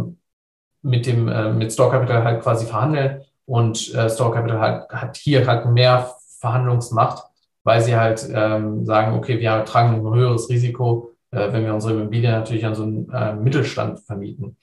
mit 0.82 1.06
dem 1.06 1.28
äh, 1.28 1.52
mit 1.52 1.72
Store 1.72 1.92
Capital 1.92 2.24
halt 2.24 2.42
quasi 2.42 2.66
verhandeln 2.66 3.22
und 3.46 3.94
äh, 3.94 4.10
Store 4.10 4.34
Capital 4.34 4.58
halt, 4.58 4.88
hat 4.90 5.16
hier 5.16 5.46
halt 5.46 5.66
mehr 5.66 6.10
Verhandlungsmacht 6.40 7.22
weil 7.64 7.80
sie 7.80 7.96
halt 7.96 8.28
ähm, 8.32 8.84
sagen, 8.84 9.16
okay, 9.16 9.40
wir 9.40 9.64
tragen 9.64 9.94
ein 9.94 10.14
höheres 10.14 10.48
Risiko, 10.48 11.14
äh, 11.30 11.52
wenn 11.52 11.64
wir 11.64 11.74
unsere 11.74 11.94
Immobilien 11.94 12.32
natürlich 12.32 12.64
an 12.64 12.74
so 12.74 12.84
einen 12.84 13.10
äh, 13.10 13.34
Mittelstand 13.34 14.00
vermieten. 14.00 14.56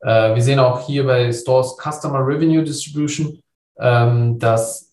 Äh, 0.00 0.34
wir 0.34 0.42
sehen 0.42 0.58
auch 0.58 0.80
hier 0.86 1.06
bei 1.06 1.32
Stores 1.32 1.76
Customer 1.76 2.26
Revenue 2.26 2.64
Distribution, 2.64 3.40
ähm, 3.78 4.38
dass 4.38 4.92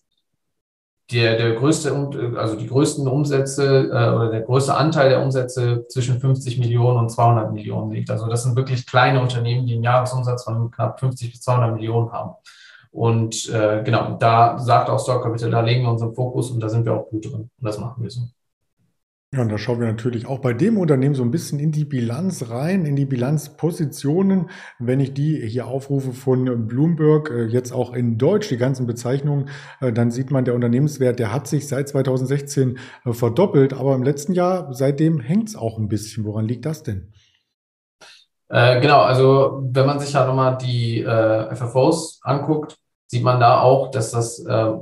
der, 1.10 1.36
der 1.36 1.54
größte, 1.54 1.92
also 2.36 2.54
die 2.54 2.68
größten 2.68 3.08
Umsätze 3.08 3.88
äh, 3.88 4.14
oder 4.14 4.30
der 4.30 4.42
größte 4.42 4.76
Anteil 4.76 5.10
der 5.10 5.22
Umsätze 5.22 5.84
zwischen 5.88 6.20
50 6.20 6.58
Millionen 6.58 6.98
und 6.98 7.10
200 7.10 7.52
Millionen 7.52 7.90
liegt. 7.90 8.10
Also 8.10 8.26
das 8.28 8.44
sind 8.44 8.54
wirklich 8.54 8.86
kleine 8.86 9.20
Unternehmen, 9.20 9.66
die 9.66 9.74
einen 9.74 9.82
Jahresumsatz 9.82 10.44
von 10.44 10.70
knapp 10.70 11.00
50 11.00 11.32
bis 11.32 11.40
200 11.40 11.74
Millionen 11.74 12.12
haben. 12.12 12.36
Und 12.92 13.48
äh, 13.50 13.82
genau, 13.84 14.16
da 14.18 14.58
sagt 14.58 14.90
auch 14.90 15.00
Stock 15.00 15.22
Capital, 15.22 15.50
da 15.50 15.60
legen 15.60 15.82
wir 15.82 15.90
unseren 15.90 16.14
Fokus 16.14 16.50
und 16.50 16.60
da 16.60 16.68
sind 16.68 16.84
wir 16.84 16.94
auch 16.94 17.08
gut 17.08 17.24
drin. 17.24 17.42
Und 17.42 17.50
das 17.60 17.78
machen 17.78 18.02
wir 18.02 18.10
so. 18.10 18.22
Ja, 19.32 19.42
und 19.42 19.48
da 19.48 19.58
schauen 19.58 19.78
wir 19.78 19.86
natürlich 19.86 20.26
auch 20.26 20.40
bei 20.40 20.52
dem 20.52 20.76
Unternehmen 20.76 21.14
so 21.14 21.22
ein 21.22 21.30
bisschen 21.30 21.60
in 21.60 21.70
die 21.70 21.84
Bilanz 21.84 22.50
rein, 22.50 22.84
in 22.84 22.96
die 22.96 23.04
Bilanzpositionen. 23.04 24.50
Wenn 24.80 24.98
ich 24.98 25.14
die 25.14 25.46
hier 25.46 25.68
aufrufe 25.68 26.12
von 26.12 26.66
Bloomberg, 26.66 27.30
äh, 27.30 27.44
jetzt 27.44 27.70
auch 27.72 27.94
in 27.94 28.18
Deutsch, 28.18 28.48
die 28.48 28.56
ganzen 28.56 28.88
Bezeichnungen, 28.88 29.48
äh, 29.80 29.92
dann 29.92 30.10
sieht 30.10 30.32
man, 30.32 30.44
der 30.44 30.56
Unternehmenswert, 30.56 31.20
der 31.20 31.32
hat 31.32 31.46
sich 31.46 31.68
seit 31.68 31.88
2016 31.88 32.78
äh, 33.04 33.12
verdoppelt, 33.12 33.72
aber 33.72 33.94
im 33.94 34.02
letzten 34.02 34.32
Jahr, 34.32 34.74
seitdem 34.74 35.20
hängt 35.20 35.50
es 35.50 35.54
auch 35.54 35.78
ein 35.78 35.86
bisschen. 35.86 36.24
Woran 36.24 36.48
liegt 36.48 36.66
das 36.66 36.82
denn? 36.82 37.12
Äh, 38.50 38.80
genau, 38.80 39.02
also 39.02 39.62
wenn 39.70 39.86
man 39.86 40.00
sich 40.00 40.12
ja 40.12 40.26
nochmal 40.26 40.58
die 40.58 41.02
äh, 41.02 41.54
FFOs 41.54 42.20
anguckt, 42.24 42.76
sieht 43.06 43.22
man 43.22 43.38
da 43.38 43.60
auch, 43.60 43.90
dass 43.92 44.10
das, 44.10 44.40
äh, 44.40 44.72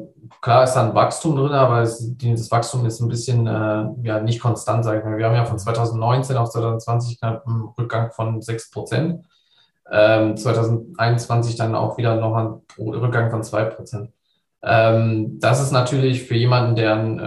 klar 0.41 0.65
ist 0.65 0.73
da 0.73 0.89
ein 0.89 0.95
Wachstum 0.95 1.37
drin, 1.37 1.53
aber 1.53 1.83
es, 1.83 2.17
das 2.17 2.51
Wachstum 2.51 2.87
ist 2.87 3.01
ein 3.01 3.09
bisschen 3.09 3.47
äh, 3.47 3.85
ja, 4.03 4.21
nicht 4.21 4.41
konstant, 4.41 4.85
sage 4.85 4.99
ich 4.99 5.05
mal. 5.05 5.19
Wir 5.19 5.27
haben 5.27 5.35
ja 5.35 5.45
von 5.45 5.59
2019 5.59 6.37
auf 6.39 6.51
2020 6.51 7.21
knapp 7.21 7.47
einen 7.47 7.69
Rückgang 7.79 8.11
von 8.11 8.41
6 8.41 8.71
Prozent. 8.71 9.27
Ähm, 9.91 10.37
2021 10.37 11.57
dann 11.57 11.75
auch 11.75 11.99
wieder 11.99 12.17
noch 12.17 12.35
ein 12.37 12.61
Rückgang 12.79 13.31
von 13.31 13.43
2 13.43 13.65
Prozent. 13.65 14.11
Ähm, 14.63 15.39
das 15.41 15.63
ist 15.63 15.73
natürlich 15.73 16.25
für 16.25 16.35
jemanden, 16.35 16.75
der 16.75 16.95
einen, 16.95 17.21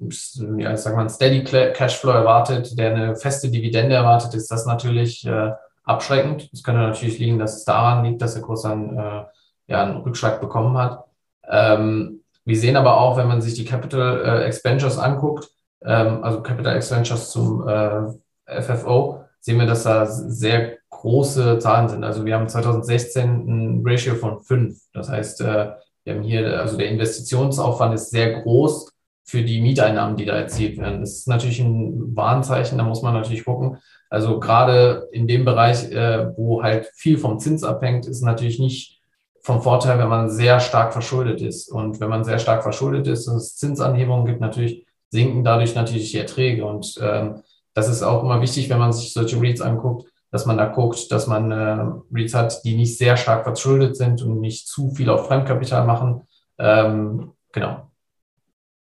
ähm, 0.00 0.58
ja, 0.58 0.72
ich 0.72 0.80
sag 0.80 0.94
mal, 0.94 1.00
einen 1.00 1.10
Steady 1.10 1.44
Cashflow 1.44 2.10
erwartet, 2.10 2.78
der 2.78 2.94
eine 2.94 3.16
feste 3.16 3.50
Dividende 3.50 3.94
erwartet, 3.94 4.34
ist 4.34 4.50
das 4.50 4.66
natürlich 4.66 5.26
äh, 5.26 5.52
abschreckend. 5.84 6.48
Es 6.52 6.62
könnte 6.62 6.80
natürlich 6.80 7.18
liegen, 7.18 7.38
dass 7.38 7.58
es 7.58 7.64
daran 7.64 8.04
liegt, 8.04 8.22
dass 8.22 8.34
der 8.34 8.42
Kurs 8.42 8.62
dann 8.62 8.96
äh, 8.96 9.24
ja, 9.66 9.82
einen 9.82 9.98
Rückschlag 9.98 10.40
bekommen 10.40 10.76
hat. 10.76 11.04
Ähm, 11.48 12.20
wir 12.44 12.56
sehen 12.56 12.76
aber 12.76 13.00
auch, 13.00 13.16
wenn 13.16 13.28
man 13.28 13.40
sich 13.40 13.54
die 13.54 13.64
Capital 13.64 14.24
äh, 14.24 14.44
Expenditures 14.44 14.98
anguckt, 14.98 15.48
ähm, 15.84 16.22
also 16.22 16.42
Capital 16.42 16.76
X 16.76 16.90
Ventures 16.90 17.30
zum 17.30 17.66
äh, 17.66 18.62
FFO, 18.62 19.24
sehen 19.40 19.58
wir, 19.58 19.66
dass 19.66 19.84
da 19.84 20.06
sehr 20.06 20.78
große 20.90 21.58
Zahlen 21.58 21.88
sind. 21.88 22.04
Also 22.04 22.24
wir 22.24 22.34
haben 22.34 22.48
2016 22.48 23.46
ein 23.48 23.82
Ratio 23.84 24.14
von 24.14 24.40
5. 24.40 24.78
Das 24.92 25.08
heißt, 25.08 25.40
äh, 25.40 25.72
wir 26.04 26.14
haben 26.14 26.22
hier, 26.22 26.60
also 26.60 26.76
der 26.76 26.88
Investitionsaufwand 26.90 27.94
ist 27.94 28.10
sehr 28.10 28.42
groß 28.42 28.92
für 29.24 29.42
die 29.42 29.60
Mieteinnahmen, 29.60 30.16
die 30.16 30.24
da 30.24 30.34
erzielt 30.34 30.78
werden. 30.78 31.00
Das 31.00 31.12
ist 31.12 31.28
natürlich 31.28 31.60
ein 31.60 32.16
Warnzeichen, 32.16 32.78
da 32.78 32.84
muss 32.84 33.02
man 33.02 33.14
natürlich 33.14 33.44
gucken. 33.44 33.78
Also 34.12 34.38
gerade 34.38 35.08
in 35.10 35.26
dem 35.26 35.46
Bereich, 35.46 35.90
äh, 35.90 36.36
wo 36.36 36.62
halt 36.62 36.90
viel 36.94 37.16
vom 37.16 37.38
Zins 37.38 37.64
abhängt, 37.64 38.06
ist 38.06 38.20
natürlich 38.20 38.58
nicht 38.58 39.00
vom 39.40 39.62
Vorteil, 39.62 39.98
wenn 39.98 40.10
man 40.10 40.28
sehr 40.28 40.60
stark 40.60 40.92
verschuldet 40.92 41.40
ist. 41.40 41.70
Und 41.70 41.98
wenn 41.98 42.10
man 42.10 42.22
sehr 42.22 42.38
stark 42.38 42.62
verschuldet 42.62 43.06
ist 43.06 43.26
und 43.26 43.36
es 43.36 43.56
Zinsanhebungen 43.56 44.26
gibt, 44.26 44.42
natürlich 44.42 44.86
sinken 45.08 45.44
dadurch 45.44 45.74
natürlich 45.74 46.10
die 46.10 46.18
Erträge. 46.18 46.66
Und 46.66 47.00
ähm, 47.00 47.42
das 47.72 47.88
ist 47.88 48.02
auch 48.02 48.22
immer 48.22 48.42
wichtig, 48.42 48.68
wenn 48.68 48.78
man 48.78 48.92
sich 48.92 49.14
solche 49.14 49.40
REITs 49.40 49.62
anguckt, 49.62 50.06
dass 50.30 50.44
man 50.44 50.58
da 50.58 50.66
guckt, 50.66 51.10
dass 51.10 51.26
man 51.26 51.50
äh, 51.50 51.86
REITs 52.12 52.34
hat, 52.34 52.62
die 52.66 52.76
nicht 52.76 52.98
sehr 52.98 53.16
stark 53.16 53.44
verschuldet 53.44 53.96
sind 53.96 54.20
und 54.20 54.40
nicht 54.40 54.68
zu 54.68 54.90
viel 54.90 55.08
auf 55.08 55.26
Fremdkapital 55.26 55.86
machen. 55.86 56.28
Ähm, 56.58 57.32
genau. 57.50 57.90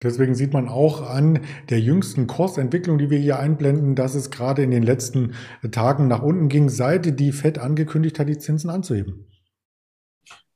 Deswegen 0.03 0.35
sieht 0.35 0.53
man 0.53 0.69
auch 0.69 1.09
an 1.09 1.41
der 1.71 1.81
jüngsten 1.81 2.27
Kursentwicklung, 2.27 2.99
die 2.99 3.09
wir 3.09 3.19
hier 3.19 3.39
einblenden, 3.39 3.95
dass 3.95 4.15
es 4.15 4.31
gerade 4.31 4.63
in 4.63 4.71
den 4.71 4.83
letzten 4.83 5.35
Tagen 5.73 6.07
nach 6.07 6.23
unten 6.23 6.49
ging, 6.49 6.69
seit 6.69 7.19
die 7.19 7.33
FED 7.33 7.59
angekündigt 7.59 8.19
hat, 8.19 8.29
die 8.29 8.39
Zinsen 8.39 8.69
anzuheben. 8.69 9.27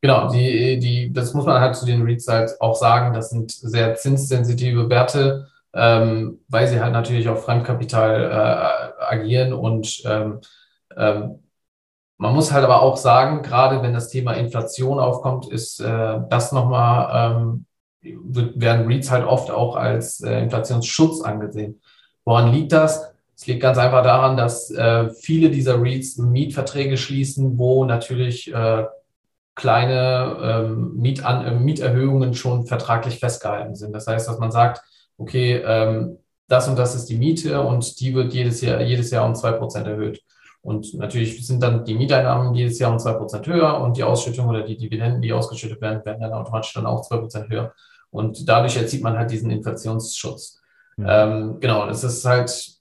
Genau, 0.03 0.31
die, 0.31 0.79
die, 0.79 1.13
das 1.13 1.35
muss 1.35 1.45
man 1.45 1.61
halt 1.61 1.77
zu 1.77 1.85
den 1.85 2.03
REITs 2.03 2.27
halt 2.27 2.59
auch 2.61 2.75
sagen, 2.75 3.13
das 3.15 3.31
sind 3.31 3.51
sehr 3.51 3.95
zinssensitive 3.95 4.89
Werte, 4.89 5.49
ähm, 5.75 6.41
weil 6.49 6.67
sie 6.67 6.81
halt 6.81 6.93
natürlich 6.93 7.29
auf 7.29 7.45
Fremdkapital 7.45 8.25
äh, 8.25 9.03
agieren 9.05 9.53
und 9.53 10.03
ähm, 10.07 10.41
ähm, 10.97 11.41
man 12.17 12.35
muss 12.35 12.53
halt 12.53 12.65
aber 12.65 12.83
auch 12.83 12.99
sagen, 12.99 13.43
gerade 13.43 13.83
wenn 13.83 13.95
das 13.95 14.09
Thema 14.09 14.35
Inflation 14.35 14.99
aufkommt, 14.99 15.51
ist 15.51 15.81
äh, 15.81 16.19
das 16.29 16.53
nochmal, 16.53 17.57
ähm, 18.03 18.53
werden 18.55 18.87
REITs 18.87 19.11
halt 19.11 19.25
oft 19.25 19.51
auch 19.51 19.77
als 19.77 20.21
äh, 20.21 20.43
Inflationsschutz 20.43 21.23
angesehen. 21.23 21.81
Woran 22.25 22.53
liegt 22.53 22.73
das? 22.73 23.13
Es 23.37 23.47
liegt 23.47 23.63
ganz 23.63 23.79
einfach 23.79 24.03
daran, 24.03 24.37
dass 24.37 24.71
äh, 24.71 25.11
viele 25.11 25.51
dieser 25.51 25.81
REITs 25.81 26.19
Mietverträge 26.19 26.97
schließen, 26.97 27.59
wo 27.59 27.85
natürlich 27.85 28.53
äh, 28.53 28.85
kleine 29.55 30.37
ähm, 30.43 30.97
Mietan 30.97 31.45
äh, 31.45 31.55
Mieterhöhungen 31.55 32.35
schon 32.35 32.67
vertraglich 32.67 33.19
festgehalten 33.19 33.75
sind. 33.75 33.93
Das 33.93 34.07
heißt, 34.07 34.29
dass 34.29 34.39
man 34.39 34.51
sagt, 34.51 34.83
okay, 35.19 35.63
ähm, 35.65 36.19
das 36.49 36.69
und 36.69 36.79
das 36.79 36.95
ist 36.95 37.07
die 37.07 37.17
Miete 37.17 37.61
und 37.61 38.01
die 38.01 38.15
wird 38.15 38.33
jedes 38.33 38.61
Jahr, 38.61 38.81
jedes 38.81 39.11
Jahr 39.11 39.27
um 39.27 39.35
zwei 39.35 39.53
Prozent 39.53 39.87
erhöht. 39.87 40.21
Und 40.63 40.95
natürlich 40.95 41.47
sind 41.47 41.63
dann 41.63 41.85
die 41.85 41.95
Mieteinnahmen 41.95 42.55
jedes 42.55 42.79
Jahr 42.79 42.93
um 42.93 42.99
zwei 42.99 43.13
Prozent 43.13 43.47
höher 43.47 43.81
und 43.81 43.97
die 43.97 44.03
Ausschüttung 44.03 44.49
oder 44.49 44.63
die 44.63 44.77
Dividenden, 44.77 45.23
die 45.23 45.33
ausgeschüttet 45.33 45.81
werden, 45.81 46.05
werden 46.05 46.21
dann 46.21 46.33
automatisch 46.33 46.75
dann 46.75 46.87
auch 46.87 47.03
zwei 47.03 47.17
Prozent 47.19 47.49
höher. 47.49 47.73
Und 48.11 48.49
dadurch 48.49 48.77
erzielt 48.77 49.03
man 49.03 49.17
halt 49.17 49.31
diesen 49.31 49.51
Inflationsschutz. 49.51 50.61
Mhm. 50.97 51.07
Ähm, 51.09 51.57
genau, 51.61 51.87
das 51.87 52.05
ist 52.05 52.25
halt, 52.25 52.75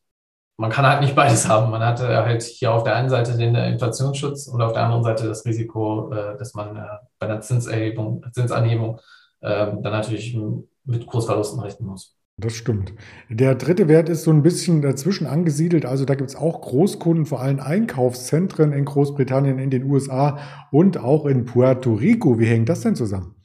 man 0.58 0.72
kann 0.72 0.86
halt 0.86 1.02
nicht 1.02 1.15
beides 1.15 1.48
haben. 1.48 1.72
Man 1.72 1.84
hat 1.84 2.00
halt 2.00 2.42
hier 2.44 2.74
auf 2.74 2.84
der 2.84 2.96
einen 2.96 3.10
Seite 3.10 3.38
den 3.38 3.56
Inflationsschutz 3.56 4.48
und 4.48 4.62
auf 4.62 4.74
der 4.74 4.84
anderen 4.84 5.04
Seite 5.04 5.28
das 5.28 5.46
Risiko, 5.46 6.12
äh, 6.12 6.38
dass 6.38 6.54
man 6.54 6.76
äh, 6.76 6.82
bei 7.20 7.28
einer 7.28 7.42
Zinserhebung, 7.42 8.26
Zinsanhebung 8.32 9.00
äh, 9.42 9.68
dann 9.68 9.82
natürlich 9.82 10.38
mit 10.86 11.06
Kursverlusten 11.06 11.60
rechnen 11.60 11.88
muss. 11.89 12.15
Das 12.39 12.54
stimmt. 12.54 12.94
Der 13.30 13.54
dritte 13.56 13.89
Wert 13.89 14.08
ist 14.08 14.24
so 14.24 14.32
ein 14.32 14.44
bisschen 14.44 14.82
dazwischen 14.82 15.28
angesiedelt. 15.28 15.86
Also 15.86 16.06
da 16.06 16.15
gibt 16.15 16.30
es 16.30 16.38
auch 16.38 16.62
Großkunden, 16.62 17.26
vor 17.26 17.42
allem 17.42 17.60
Einkaufszentren 17.60 18.72
in 18.72 18.86
Großbritannien, 18.86 19.60
in 19.60 19.70
den 19.70 19.84
USA 19.84 20.39
und 20.72 20.98
auch 20.98 21.26
in 21.26 21.44
Puerto 21.44 21.94
Rico. 21.96 22.39
Wie 22.39 22.46
hängt 22.46 22.70
das 22.70 22.80
denn 22.82 22.96
zusammen? 22.96 23.36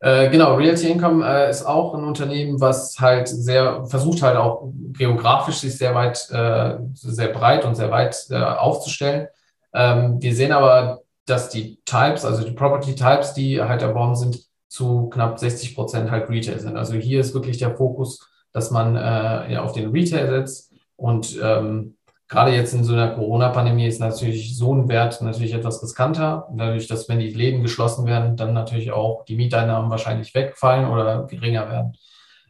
Äh, 0.00 0.30
genau, 0.30 0.54
Realty 0.54 0.88
Income 0.90 1.26
äh, 1.26 1.50
ist 1.50 1.64
auch 1.64 1.94
ein 1.94 2.04
Unternehmen, 2.04 2.60
was 2.60 2.98
halt 3.00 3.26
sehr 3.28 3.84
versucht 3.86 4.22
halt 4.22 4.36
auch 4.36 4.70
geografisch 4.92 5.56
sich 5.56 5.76
sehr 5.76 5.94
weit, 5.94 6.30
äh, 6.30 6.78
sehr 6.94 7.28
breit 7.28 7.64
und 7.64 7.74
sehr 7.74 7.90
weit 7.90 8.26
äh, 8.30 8.36
aufzustellen. 8.36 9.26
Ähm, 9.74 10.20
wir 10.20 10.34
sehen 10.34 10.52
aber, 10.52 11.02
dass 11.26 11.48
die 11.48 11.80
Types, 11.84 12.24
also 12.24 12.44
die 12.44 12.52
Property 12.52 12.94
Types, 12.94 13.34
die 13.34 13.60
halt 13.60 13.82
erworben 13.82 14.14
sind, 14.14 14.40
zu 14.68 15.08
knapp 15.08 15.38
60 15.38 15.74
Prozent 15.74 16.10
halt 16.10 16.28
Retail 16.30 16.60
sind. 16.60 16.76
Also 16.76 16.94
hier 16.94 17.20
ist 17.20 17.34
wirklich 17.34 17.58
der 17.58 17.76
Fokus, 17.76 18.28
dass 18.52 18.70
man 18.70 18.94
äh, 18.96 19.52
ja, 19.52 19.62
auf 19.62 19.72
den 19.72 19.90
Retail 19.90 20.28
setzt 20.28 20.72
und 20.96 21.38
ähm, 21.42 21.97
gerade 22.28 22.52
jetzt 22.52 22.74
in 22.74 22.84
so 22.84 22.92
einer 22.92 23.10
Corona-Pandemie 23.10 23.86
ist 23.86 24.00
natürlich 24.00 24.56
so 24.56 24.74
ein 24.74 24.88
Wert 24.88 25.20
natürlich 25.22 25.54
etwas 25.54 25.82
riskanter. 25.82 26.46
Dadurch, 26.52 26.86
dass 26.86 27.08
wenn 27.08 27.18
die 27.18 27.32
Läden 27.32 27.62
geschlossen 27.62 28.06
werden, 28.06 28.36
dann 28.36 28.52
natürlich 28.52 28.92
auch 28.92 29.24
die 29.24 29.36
Mieteinnahmen 29.36 29.90
wahrscheinlich 29.90 30.34
wegfallen 30.34 30.88
oder 30.88 31.26
geringer 31.26 31.68
werden. 31.70 31.96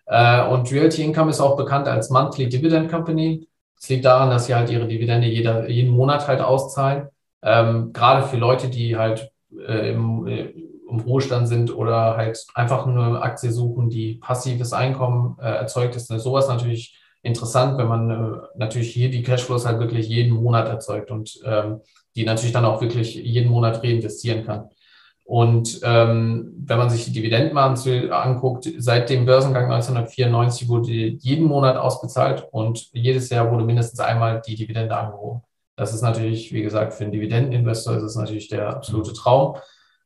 Äh, 0.06 0.46
und 0.48 0.70
Realty 0.72 1.02
Income 1.02 1.30
ist 1.30 1.40
auch 1.40 1.56
bekannt 1.56 1.86
als 1.86 2.10
Monthly 2.10 2.48
Dividend 2.48 2.90
Company. 2.90 3.48
Das 3.76 3.88
liegt 3.88 4.04
daran, 4.04 4.30
dass 4.30 4.46
sie 4.46 4.54
halt 4.54 4.68
ihre 4.70 4.88
Dividende 4.88 5.28
jeder, 5.28 5.68
jeden 5.68 5.92
Monat 5.92 6.26
halt 6.26 6.40
auszahlen. 6.40 7.08
Ähm, 7.42 7.92
gerade 7.92 8.26
für 8.26 8.36
Leute, 8.36 8.68
die 8.68 8.96
halt 8.96 9.30
äh, 9.56 9.90
im, 9.90 10.26
äh, 10.26 10.52
im 10.90 11.00
Ruhestand 11.00 11.46
sind 11.46 11.72
oder 11.72 12.16
halt 12.16 12.44
einfach 12.54 12.86
eine 12.86 13.22
Aktie 13.22 13.52
suchen, 13.52 13.90
die 13.90 14.14
passives 14.14 14.72
Einkommen 14.72 15.36
äh, 15.40 15.48
erzeugt, 15.48 15.94
ist 15.94 16.08
sowas 16.08 16.48
natürlich 16.48 16.98
interessant, 17.28 17.78
wenn 17.78 17.86
man 17.86 18.10
äh, 18.10 18.38
natürlich 18.56 18.90
hier 18.90 19.10
die 19.10 19.22
Cashflows 19.22 19.66
halt 19.66 19.78
wirklich 19.78 20.08
jeden 20.08 20.32
Monat 20.32 20.68
erzeugt 20.68 21.10
und 21.10 21.40
ähm, 21.44 21.80
die 22.16 22.24
natürlich 22.24 22.52
dann 22.52 22.64
auch 22.64 22.80
wirklich 22.80 23.14
jeden 23.14 23.50
Monat 23.50 23.82
reinvestieren 23.82 24.44
kann. 24.44 24.68
Und 25.24 25.80
ähm, 25.82 26.54
wenn 26.64 26.78
man 26.78 26.88
sich 26.88 27.04
die 27.04 27.12
Dividenden 27.12 27.52
mal 27.52 27.74
anguckt, 28.10 28.66
seit 28.78 29.10
dem 29.10 29.26
Börsengang 29.26 29.70
1994 29.70 30.68
wurde 30.68 30.90
jeden 30.90 31.44
Monat 31.44 31.76
ausbezahlt 31.76 32.48
und 32.50 32.88
jedes 32.94 33.28
Jahr 33.28 33.52
wurde 33.52 33.64
mindestens 33.64 34.00
einmal 34.00 34.40
die 34.40 34.54
Dividende 34.54 34.96
angehoben. 34.96 35.42
Das 35.76 35.92
ist 35.92 36.00
natürlich, 36.02 36.52
wie 36.52 36.62
gesagt, 36.62 36.94
für 36.94 37.04
einen 37.04 37.12
Dividendeninvestor 37.12 37.98
ist 37.98 38.04
es 38.04 38.16
natürlich 38.16 38.48
der 38.48 38.70
absolute 38.70 39.12
Traum. 39.12 39.56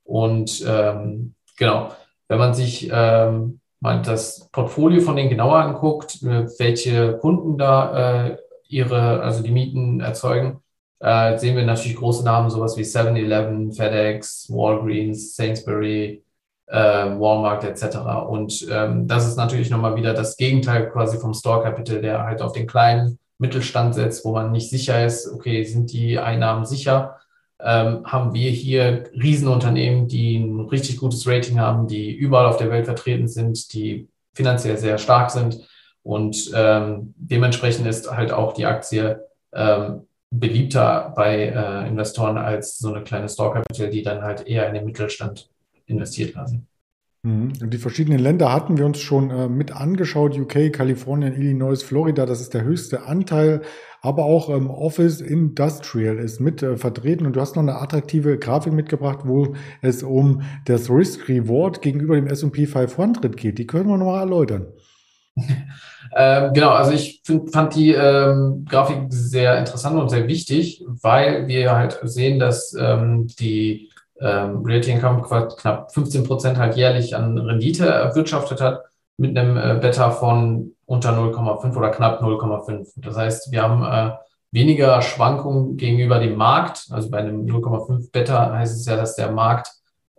Und 0.02 0.62
ähm, 0.66 1.34
genau, 1.56 1.92
wenn 2.26 2.38
man 2.38 2.52
sich 2.52 2.90
ähm, 2.92 3.60
mal 3.82 4.00
das 4.00 4.48
Portfolio 4.52 5.00
von 5.00 5.16
denen 5.16 5.28
genauer 5.28 5.58
anguckt, 5.58 6.22
äh, 6.22 6.46
welche 6.58 7.18
Kunden 7.18 7.58
da 7.58 8.28
äh, 8.28 8.36
ihre, 8.68 9.20
also 9.20 9.42
die 9.42 9.50
Mieten 9.50 10.00
erzeugen, 10.00 10.60
äh, 11.00 11.36
sehen 11.36 11.56
wir 11.56 11.66
natürlich 11.66 11.96
große 11.96 12.24
Namen, 12.24 12.48
sowas 12.48 12.76
wie 12.76 12.82
7-Eleven, 12.82 13.72
FedEx, 13.72 14.48
Walgreens, 14.48 15.34
Sainsbury, 15.34 16.24
äh, 16.68 16.76
Walmart 16.76 17.64
etc. 17.64 17.96
Und 18.28 18.66
ähm, 18.70 19.08
das 19.08 19.26
ist 19.26 19.36
natürlich 19.36 19.68
nochmal 19.68 19.96
wieder 19.96 20.14
das 20.14 20.36
Gegenteil 20.36 20.88
quasi 20.88 21.18
vom 21.18 21.34
Store 21.34 21.62
Capital, 21.62 22.00
der 22.00 22.22
halt 22.22 22.40
auf 22.40 22.52
den 22.52 22.68
kleinen 22.68 23.18
Mittelstand 23.38 23.96
setzt, 23.96 24.24
wo 24.24 24.30
man 24.30 24.52
nicht 24.52 24.70
sicher 24.70 25.04
ist, 25.04 25.28
okay, 25.28 25.64
sind 25.64 25.92
die 25.92 26.20
Einnahmen 26.20 26.64
sicher? 26.64 27.18
Ähm, 27.64 28.04
haben 28.04 28.34
wir 28.34 28.50
hier 28.50 29.04
Riesenunternehmen, 29.14 30.08
die 30.08 30.38
ein 30.38 30.60
richtig 30.60 30.98
gutes 30.98 31.26
Rating 31.26 31.60
haben, 31.60 31.86
die 31.86 32.12
überall 32.12 32.46
auf 32.46 32.56
der 32.56 32.70
Welt 32.70 32.86
vertreten 32.86 33.28
sind, 33.28 33.72
die 33.72 34.08
finanziell 34.34 34.78
sehr 34.78 34.98
stark 34.98 35.30
sind. 35.30 35.66
Und 36.02 36.50
ähm, 36.54 37.14
dementsprechend 37.16 37.86
ist 37.86 38.10
halt 38.10 38.32
auch 38.32 38.54
die 38.54 38.66
Aktie 38.66 39.24
ähm, 39.52 40.08
beliebter 40.30 41.12
bei 41.14 41.48
äh, 41.48 41.88
Investoren 41.88 42.38
als 42.38 42.78
so 42.78 42.92
eine 42.92 43.04
kleine 43.04 43.28
Store 43.28 43.52
Capital, 43.52 43.90
die 43.90 44.02
dann 44.02 44.22
halt 44.22 44.46
eher 44.46 44.66
in 44.66 44.74
den 44.74 44.84
Mittelstand 44.84 45.48
investiert 45.86 46.32
quasi. 46.32 46.60
Mhm. 47.24 47.52
Die 47.70 47.78
verschiedenen 47.78 48.18
Länder 48.18 48.52
hatten 48.52 48.78
wir 48.78 48.84
uns 48.84 48.98
schon 48.98 49.30
äh, 49.30 49.48
mit 49.48 49.70
angeschaut. 49.76 50.36
UK, 50.36 50.72
Kalifornien, 50.72 51.34
Illinois, 51.34 51.80
Florida, 51.82 52.26
das 52.26 52.40
ist 52.40 52.52
der 52.52 52.64
höchste 52.64 53.06
Anteil. 53.06 53.62
Aber 54.00 54.24
auch 54.24 54.50
ähm, 54.50 54.68
Office 54.68 55.20
Industrial 55.20 56.18
ist 56.18 56.40
mit 56.40 56.64
äh, 56.64 56.76
vertreten. 56.76 57.24
Und 57.24 57.36
du 57.36 57.40
hast 57.40 57.54
noch 57.54 57.62
eine 57.62 57.76
attraktive 57.76 58.38
Grafik 58.38 58.72
mitgebracht, 58.72 59.20
wo 59.24 59.54
es 59.82 60.02
um 60.02 60.42
das 60.64 60.90
Risk 60.90 61.28
Reward 61.28 61.80
gegenüber 61.80 62.16
dem 62.16 62.26
S&P 62.26 62.66
500 62.66 63.36
geht. 63.36 63.58
Die 63.58 63.68
können 63.68 63.88
wir 63.88 63.96
noch 63.96 64.06
mal 64.06 64.20
erläutern. 64.20 64.66
ähm, 66.16 66.52
genau, 66.52 66.70
also 66.70 66.90
ich 66.90 67.22
find, 67.24 67.52
fand 67.52 67.76
die 67.76 67.92
ähm, 67.92 68.66
Grafik 68.68 69.04
sehr 69.10 69.58
interessant 69.58 69.96
und 69.96 70.08
sehr 70.08 70.26
wichtig, 70.26 70.84
weil 71.00 71.46
wir 71.46 71.72
halt 71.72 72.00
sehen, 72.02 72.40
dass 72.40 72.74
ähm, 72.78 73.28
die 73.38 73.91
ähm, 74.22 74.64
Realty 74.64 74.92
Income 74.92 75.22
knapp 75.56 75.92
15 75.92 76.24
Prozent 76.24 76.58
halt 76.58 76.76
jährlich 76.76 77.16
an 77.16 77.38
Rendite 77.38 77.86
erwirtschaftet 77.86 78.60
hat, 78.60 78.82
mit 79.16 79.36
einem 79.36 79.56
äh, 79.56 79.78
Beta 79.80 80.10
von 80.10 80.74
unter 80.86 81.10
0,5 81.10 81.76
oder 81.76 81.90
knapp 81.90 82.22
0,5. 82.22 82.92
Das 82.96 83.16
heißt, 83.16 83.52
wir 83.52 83.62
haben 83.62 83.82
äh, 83.84 84.14
weniger 84.50 85.00
Schwankungen 85.02 85.76
gegenüber 85.76 86.18
dem 86.18 86.36
Markt. 86.36 86.86
Also 86.90 87.10
bei 87.10 87.18
einem 87.18 87.46
0,5 87.46 88.10
Beta 88.12 88.52
heißt 88.52 88.76
es 88.76 88.86
ja, 88.86 88.96
dass 88.96 89.16
der 89.16 89.30
Markt 89.30 89.68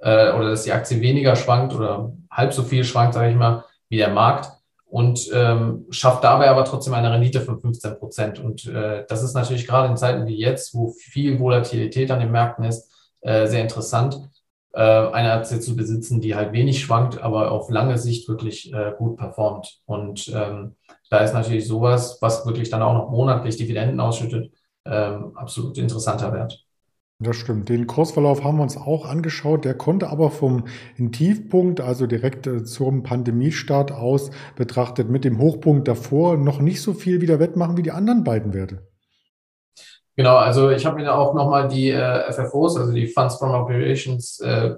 äh, 0.01 0.31
oder 0.33 0.51
dass 0.51 0.63
die 0.63 0.71
Aktie 0.71 1.01
weniger 1.01 1.35
schwankt 1.35 1.73
oder 1.73 2.11
halb 2.29 2.53
so 2.53 2.63
viel 2.63 2.83
schwankt, 2.83 3.13
sage 3.13 3.31
ich 3.31 3.35
mal, 3.35 3.63
wie 3.89 3.97
der 3.97 4.09
Markt. 4.09 4.49
und 4.93 5.27
ähm, 5.33 5.87
schafft 5.89 6.23
dabei 6.23 6.51
aber 6.51 6.65
trotzdem 6.65 6.93
eine 6.93 7.11
Rendite 7.11 7.41
von 7.41 7.59
15 7.59 7.97
Prozent. 7.97 8.39
Und 8.39 8.67
äh, 8.67 9.05
das 9.09 9.23
ist 9.23 9.33
natürlich 9.33 9.65
gerade 9.65 9.87
in 9.87 9.97
Zeiten 9.97 10.27
wie 10.27 10.37
jetzt, 10.37 10.75
wo 10.75 10.89
viel 10.91 11.39
Volatilität 11.39 12.11
an 12.11 12.19
den 12.19 12.31
Märkten 12.31 12.63
ist, 12.63 12.92
äh, 13.23 13.47
sehr 13.47 13.61
interessant, 13.61 14.29
äh, 14.73 14.81
eine 14.81 15.33
Aktie 15.33 15.59
zu 15.59 15.75
besitzen, 15.75 16.21
die 16.21 16.35
halt 16.35 16.53
wenig 16.53 16.81
schwankt, 16.81 17.21
aber 17.21 17.51
auf 17.51 17.69
lange 17.69 17.97
Sicht 17.97 18.27
wirklich 18.27 18.73
äh, 18.73 18.93
gut 18.97 19.17
performt. 19.17 19.79
Und 19.85 20.31
ähm, 20.33 20.75
da 21.09 21.19
ist 21.19 21.33
natürlich 21.33 21.67
sowas, 21.67 22.17
was 22.21 22.45
wirklich 22.45 22.69
dann 22.69 22.81
auch 22.81 22.93
noch 22.93 23.09
monatlich 23.09 23.57
Dividenden 23.57 23.99
ausschüttet, 23.99 24.51
ähm, 24.85 25.35
absolut 25.35 25.77
interessanter 25.77 26.33
Wert. 26.33 26.65
Das 27.19 27.37
stimmt. 27.37 27.69
Den 27.69 27.87
Kursverlauf 27.87 28.43
haben 28.43 28.57
wir 28.57 28.63
uns 28.63 28.75
auch 28.75 29.05
angeschaut. 29.05 29.63
Der 29.63 29.75
konnte 29.75 30.09
aber 30.09 30.29
vom 30.29 30.65
Tiefpunkt, 31.11 31.79
also 31.79 32.05
direkt 32.05 32.47
äh, 32.47 32.63
zum 32.63 33.03
Pandemiestart 33.03 33.91
aus 33.91 34.31
betrachtet, 34.55 35.09
mit 35.09 35.23
dem 35.23 35.39
Hochpunkt 35.39 35.87
davor 35.87 36.35
noch 36.37 36.59
nicht 36.59 36.81
so 36.81 36.93
viel 36.93 37.21
wieder 37.21 37.39
wettmachen 37.39 37.77
wie 37.77 37.83
die 37.83 37.91
anderen 37.91 38.23
beiden 38.23 38.53
Werte. 38.53 38.92
Genau, 40.15 40.37
also 40.37 40.69
ich 40.69 40.85
habe 40.85 41.01
mir 41.01 41.13
auch 41.13 41.33
nochmal 41.33 41.67
die 41.67 41.89
äh, 41.89 42.31
FFOs, 42.31 42.77
also 42.77 42.91
die 42.91 43.07
Funds 43.07 43.37
from 43.37 43.51
Operations, 43.51 44.39
äh, 44.41 44.75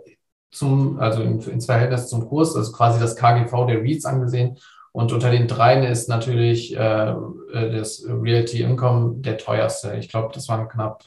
zum, 0.52 0.98
also 1.00 1.22
in, 1.22 1.42
ins 1.42 1.66
Verhältnis 1.66 2.08
zum 2.08 2.28
Kurs, 2.30 2.56
also 2.56 2.72
quasi 2.72 3.00
das 3.00 3.16
KGV 3.16 3.68
der 3.68 3.82
REITs 3.82 4.06
angesehen. 4.06 4.58
Und 4.94 5.12
unter 5.12 5.30
den 5.30 5.48
dreien 5.48 5.84
ist 5.84 6.08
natürlich 6.08 6.74
äh, 6.76 7.10
äh 7.10 7.72
das 7.72 8.06
Realty 8.08 8.62
Income 8.62 9.16
der 9.18 9.38
teuerste. 9.38 9.96
Ich 9.98 10.08
glaube, 10.08 10.34
das 10.34 10.48
waren 10.48 10.70
knapp 10.70 11.04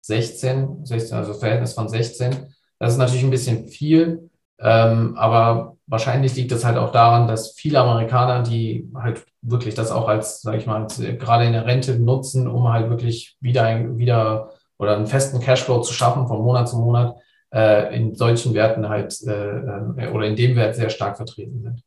16, 0.00 0.84
16, 0.84 1.16
also 1.16 1.34
Verhältnis 1.34 1.74
von 1.74 1.88
16. 1.88 2.52
Das 2.80 2.92
ist 2.92 2.98
natürlich 2.98 3.22
ein 3.22 3.30
bisschen 3.30 3.68
viel, 3.68 4.30
ähm, 4.58 5.16
aber 5.16 5.77
wahrscheinlich 5.88 6.36
liegt 6.36 6.52
es 6.52 6.64
halt 6.64 6.76
auch 6.76 6.92
daran, 6.92 7.26
dass 7.26 7.52
viele 7.52 7.80
Amerikaner, 7.80 8.42
die 8.42 8.88
halt 8.94 9.24
wirklich 9.42 9.74
das 9.74 9.90
auch 9.90 10.06
als, 10.06 10.42
sage 10.42 10.58
ich 10.58 10.66
mal, 10.66 10.86
äh, 11.00 11.14
gerade 11.14 11.46
in 11.46 11.52
der 11.52 11.66
Rente 11.66 11.98
nutzen, 11.98 12.46
um 12.46 12.68
halt 12.68 12.90
wirklich 12.90 13.36
wieder, 13.40 13.96
wieder 13.98 14.50
oder 14.78 14.96
einen 14.96 15.06
festen 15.06 15.40
Cashflow 15.40 15.80
zu 15.80 15.92
schaffen 15.92 16.28
von 16.28 16.42
Monat 16.42 16.68
zu 16.68 16.78
Monat, 16.78 17.16
äh, 17.52 17.96
in 17.96 18.14
solchen 18.14 18.54
Werten 18.54 18.88
halt 18.88 19.16
äh, 19.26 19.58
äh 19.58 20.08
oder 20.12 20.26
in 20.26 20.36
dem 20.36 20.54
Wert 20.54 20.76
sehr 20.76 20.90
stark 20.90 21.16
vertreten 21.16 21.62
sind. 21.62 21.82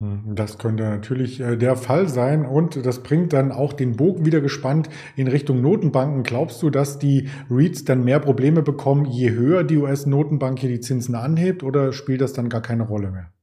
Hm, 0.00 0.34
das 0.34 0.58
könnte 0.58 0.84
natürlich 0.84 1.40
äh, 1.40 1.56
der 1.56 1.76
Fall 1.76 2.08
sein 2.08 2.44
und 2.46 2.84
das 2.84 3.02
bringt 3.02 3.32
dann 3.32 3.52
auch 3.52 3.72
den 3.72 3.96
Bogen 3.96 4.24
wieder 4.24 4.40
gespannt 4.40 4.88
in 5.16 5.28
Richtung 5.28 5.60
Notenbanken. 5.60 6.24
Glaubst 6.24 6.62
du, 6.62 6.70
dass 6.70 6.98
die 6.98 7.28
REITs 7.50 7.84
dann 7.84 8.04
mehr 8.04 8.18
Probleme 8.18 8.62
bekommen, 8.62 9.04
je 9.04 9.30
höher 9.30 9.62
die 9.62 9.76
US-Notenbank 9.76 10.58
hier 10.58 10.70
die 10.70 10.80
Zinsen 10.80 11.14
anhebt 11.14 11.62
oder 11.62 11.92
spielt 11.92 12.22
das 12.22 12.32
dann 12.32 12.48
gar 12.48 12.62
keine 12.62 12.84
Rolle 12.84 13.10
mehr? 13.10 13.33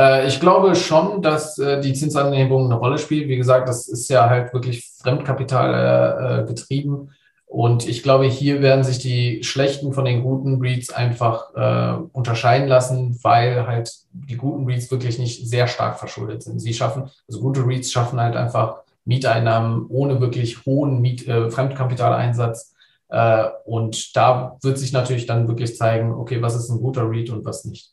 Äh, 0.00 0.26
ich 0.26 0.40
glaube 0.40 0.74
schon, 0.74 1.20
dass 1.20 1.58
äh, 1.58 1.80
die 1.80 1.92
Zinsanhebung 1.92 2.64
eine 2.66 2.76
Rolle 2.76 2.98
spielt. 2.98 3.28
Wie 3.28 3.36
gesagt, 3.36 3.68
das 3.68 3.88
ist 3.88 4.08
ja 4.08 4.30
halt 4.30 4.52
wirklich 4.54 4.90
Fremdkapital 5.02 6.46
getrieben. 6.46 7.10
Und 7.50 7.88
ich 7.88 8.04
glaube, 8.04 8.26
hier 8.26 8.62
werden 8.62 8.84
sich 8.84 9.00
die 9.00 9.42
schlechten 9.42 9.92
von 9.92 10.04
den 10.04 10.22
guten 10.22 10.60
Breeds 10.60 10.92
einfach 10.92 11.52
äh, 11.56 12.00
unterscheiden 12.12 12.68
lassen, 12.68 13.18
weil 13.24 13.66
halt 13.66 13.92
die 14.12 14.36
guten 14.36 14.64
Breeds 14.64 14.88
wirklich 14.92 15.18
nicht 15.18 15.48
sehr 15.48 15.66
stark 15.66 15.98
verschuldet 15.98 16.44
sind. 16.44 16.60
Sie 16.60 16.72
schaffen, 16.72 17.10
also 17.26 17.40
gute 17.40 17.64
Breeds 17.64 17.90
schaffen 17.90 18.20
halt 18.20 18.36
einfach 18.36 18.76
Mieteinnahmen 19.04 19.86
ohne 19.88 20.20
wirklich 20.20 20.64
hohen 20.64 21.00
Miet, 21.00 21.26
äh, 21.26 21.50
Fremdkapitaleinsatz. 21.50 22.72
Äh, 23.08 23.48
und 23.64 24.14
da 24.16 24.56
wird 24.62 24.78
sich 24.78 24.92
natürlich 24.92 25.26
dann 25.26 25.48
wirklich 25.48 25.76
zeigen, 25.76 26.12
okay, 26.12 26.40
was 26.40 26.54
ist 26.54 26.70
ein 26.70 26.80
guter 26.80 27.10
Read 27.10 27.30
und 27.30 27.44
was 27.44 27.64
nicht. 27.64 27.90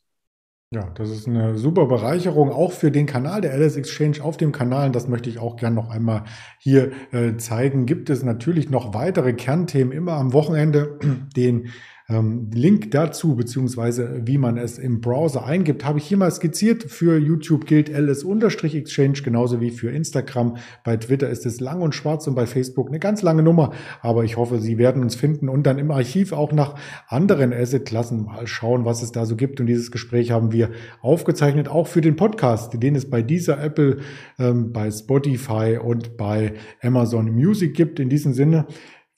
Ja, 0.73 0.89
das 0.95 1.09
ist 1.09 1.29
eine 1.29 1.57
super 1.57 1.85
Bereicherung 1.85 2.51
auch 2.51 2.73
für 2.73 2.91
den 2.91 3.05
Kanal 3.05 3.39
der 3.39 3.53
Alice 3.53 3.77
Exchange 3.77 4.21
auf 4.21 4.35
dem 4.35 4.51
Kanal. 4.51 4.91
Das 4.91 5.07
möchte 5.07 5.29
ich 5.29 5.39
auch 5.39 5.55
gern 5.55 5.73
noch 5.73 5.89
einmal 5.89 6.25
hier 6.59 6.91
äh, 7.13 7.37
zeigen. 7.37 7.85
Gibt 7.85 8.09
es 8.09 8.21
natürlich 8.21 8.69
noch 8.69 8.93
weitere 8.93 9.31
Kernthemen 9.31 9.93
immer 9.93 10.13
am 10.13 10.33
Wochenende, 10.33 10.99
den 11.37 11.69
ähm, 12.09 12.49
Link 12.53 12.91
dazu, 12.91 13.35
beziehungsweise 13.35 14.21
wie 14.23 14.37
man 14.37 14.57
es 14.57 14.79
im 14.79 15.01
Browser 15.01 15.45
eingibt, 15.45 15.83
habe 15.83 15.99
ich 15.99 16.05
hier 16.05 16.15
mal 16.15 16.31
skizziert. 16.31 16.83
Für 16.83 17.17
YouTube 17.17 17.65
gilt 17.65 17.89
LS-Exchange, 17.89 19.21
genauso 19.23 19.59
wie 19.59 19.71
für 19.71 19.91
Instagram. 19.91 20.55
Bei 20.85 20.95
Twitter 20.95 21.29
ist 21.29 21.45
es 21.45 21.59
lang 21.59 21.81
und 21.81 21.93
schwarz 21.93 22.25
und 22.27 22.35
bei 22.35 22.45
Facebook 22.45 22.87
eine 22.87 22.99
ganz 22.99 23.23
lange 23.23 23.43
Nummer. 23.43 23.73
Aber 24.01 24.23
ich 24.23 24.37
hoffe, 24.37 24.59
Sie 24.59 24.77
werden 24.77 25.01
uns 25.01 25.15
finden 25.15 25.49
und 25.49 25.63
dann 25.63 25.79
im 25.79 25.91
Archiv 25.91 26.31
auch 26.31 26.53
nach 26.53 26.75
anderen 27.09 27.51
Asset-Klassen 27.51 28.23
mal 28.23 28.47
schauen, 28.47 28.85
was 28.85 29.03
es 29.03 29.11
da 29.11 29.25
so 29.25 29.35
gibt. 29.35 29.59
Und 29.59 29.65
dieses 29.65 29.91
Gespräch 29.91 30.31
haben 30.31 30.53
wir 30.53 30.69
aufgezeichnet, 31.01 31.67
auch 31.67 31.87
für 31.87 32.01
den 32.01 32.15
Podcast, 32.15 32.81
den 32.81 32.95
es 32.95 33.09
bei 33.09 33.21
dieser 33.21 33.61
Apple, 33.61 33.97
ähm, 34.39 34.71
bei 34.71 34.89
Spotify 34.91 35.77
und 35.83 36.15
bei 36.15 36.53
Amazon 36.81 37.31
Music 37.31 37.73
gibt. 37.73 37.99
In 37.99 38.07
diesem 38.07 38.31
Sinne, 38.31 38.65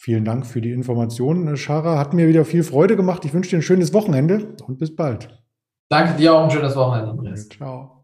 Vielen 0.01 0.23
Dank 0.23 0.45
für 0.45 0.61
die 0.61 0.71
Informationen, 0.71 1.57
Schara. 1.57 1.99
Hat 1.99 2.13
mir 2.13 2.29
wieder 2.29 2.45
viel 2.45 2.63
Freude 2.63 2.95
gemacht. 2.95 3.25
Ich 3.25 3.33
wünsche 3.33 3.49
dir 3.49 3.57
ein 3.57 3.63
schönes 3.63 3.93
Wochenende 3.93 4.55
und 4.65 4.79
bis 4.79 4.95
bald. 4.95 5.43
Danke 5.89 6.13
dir 6.13 6.33
auch 6.33 6.45
ein 6.45 6.51
schönes 6.51 6.73
Wochenende, 6.77 7.11
Andreas. 7.11 7.49
Ciao. 7.49 7.98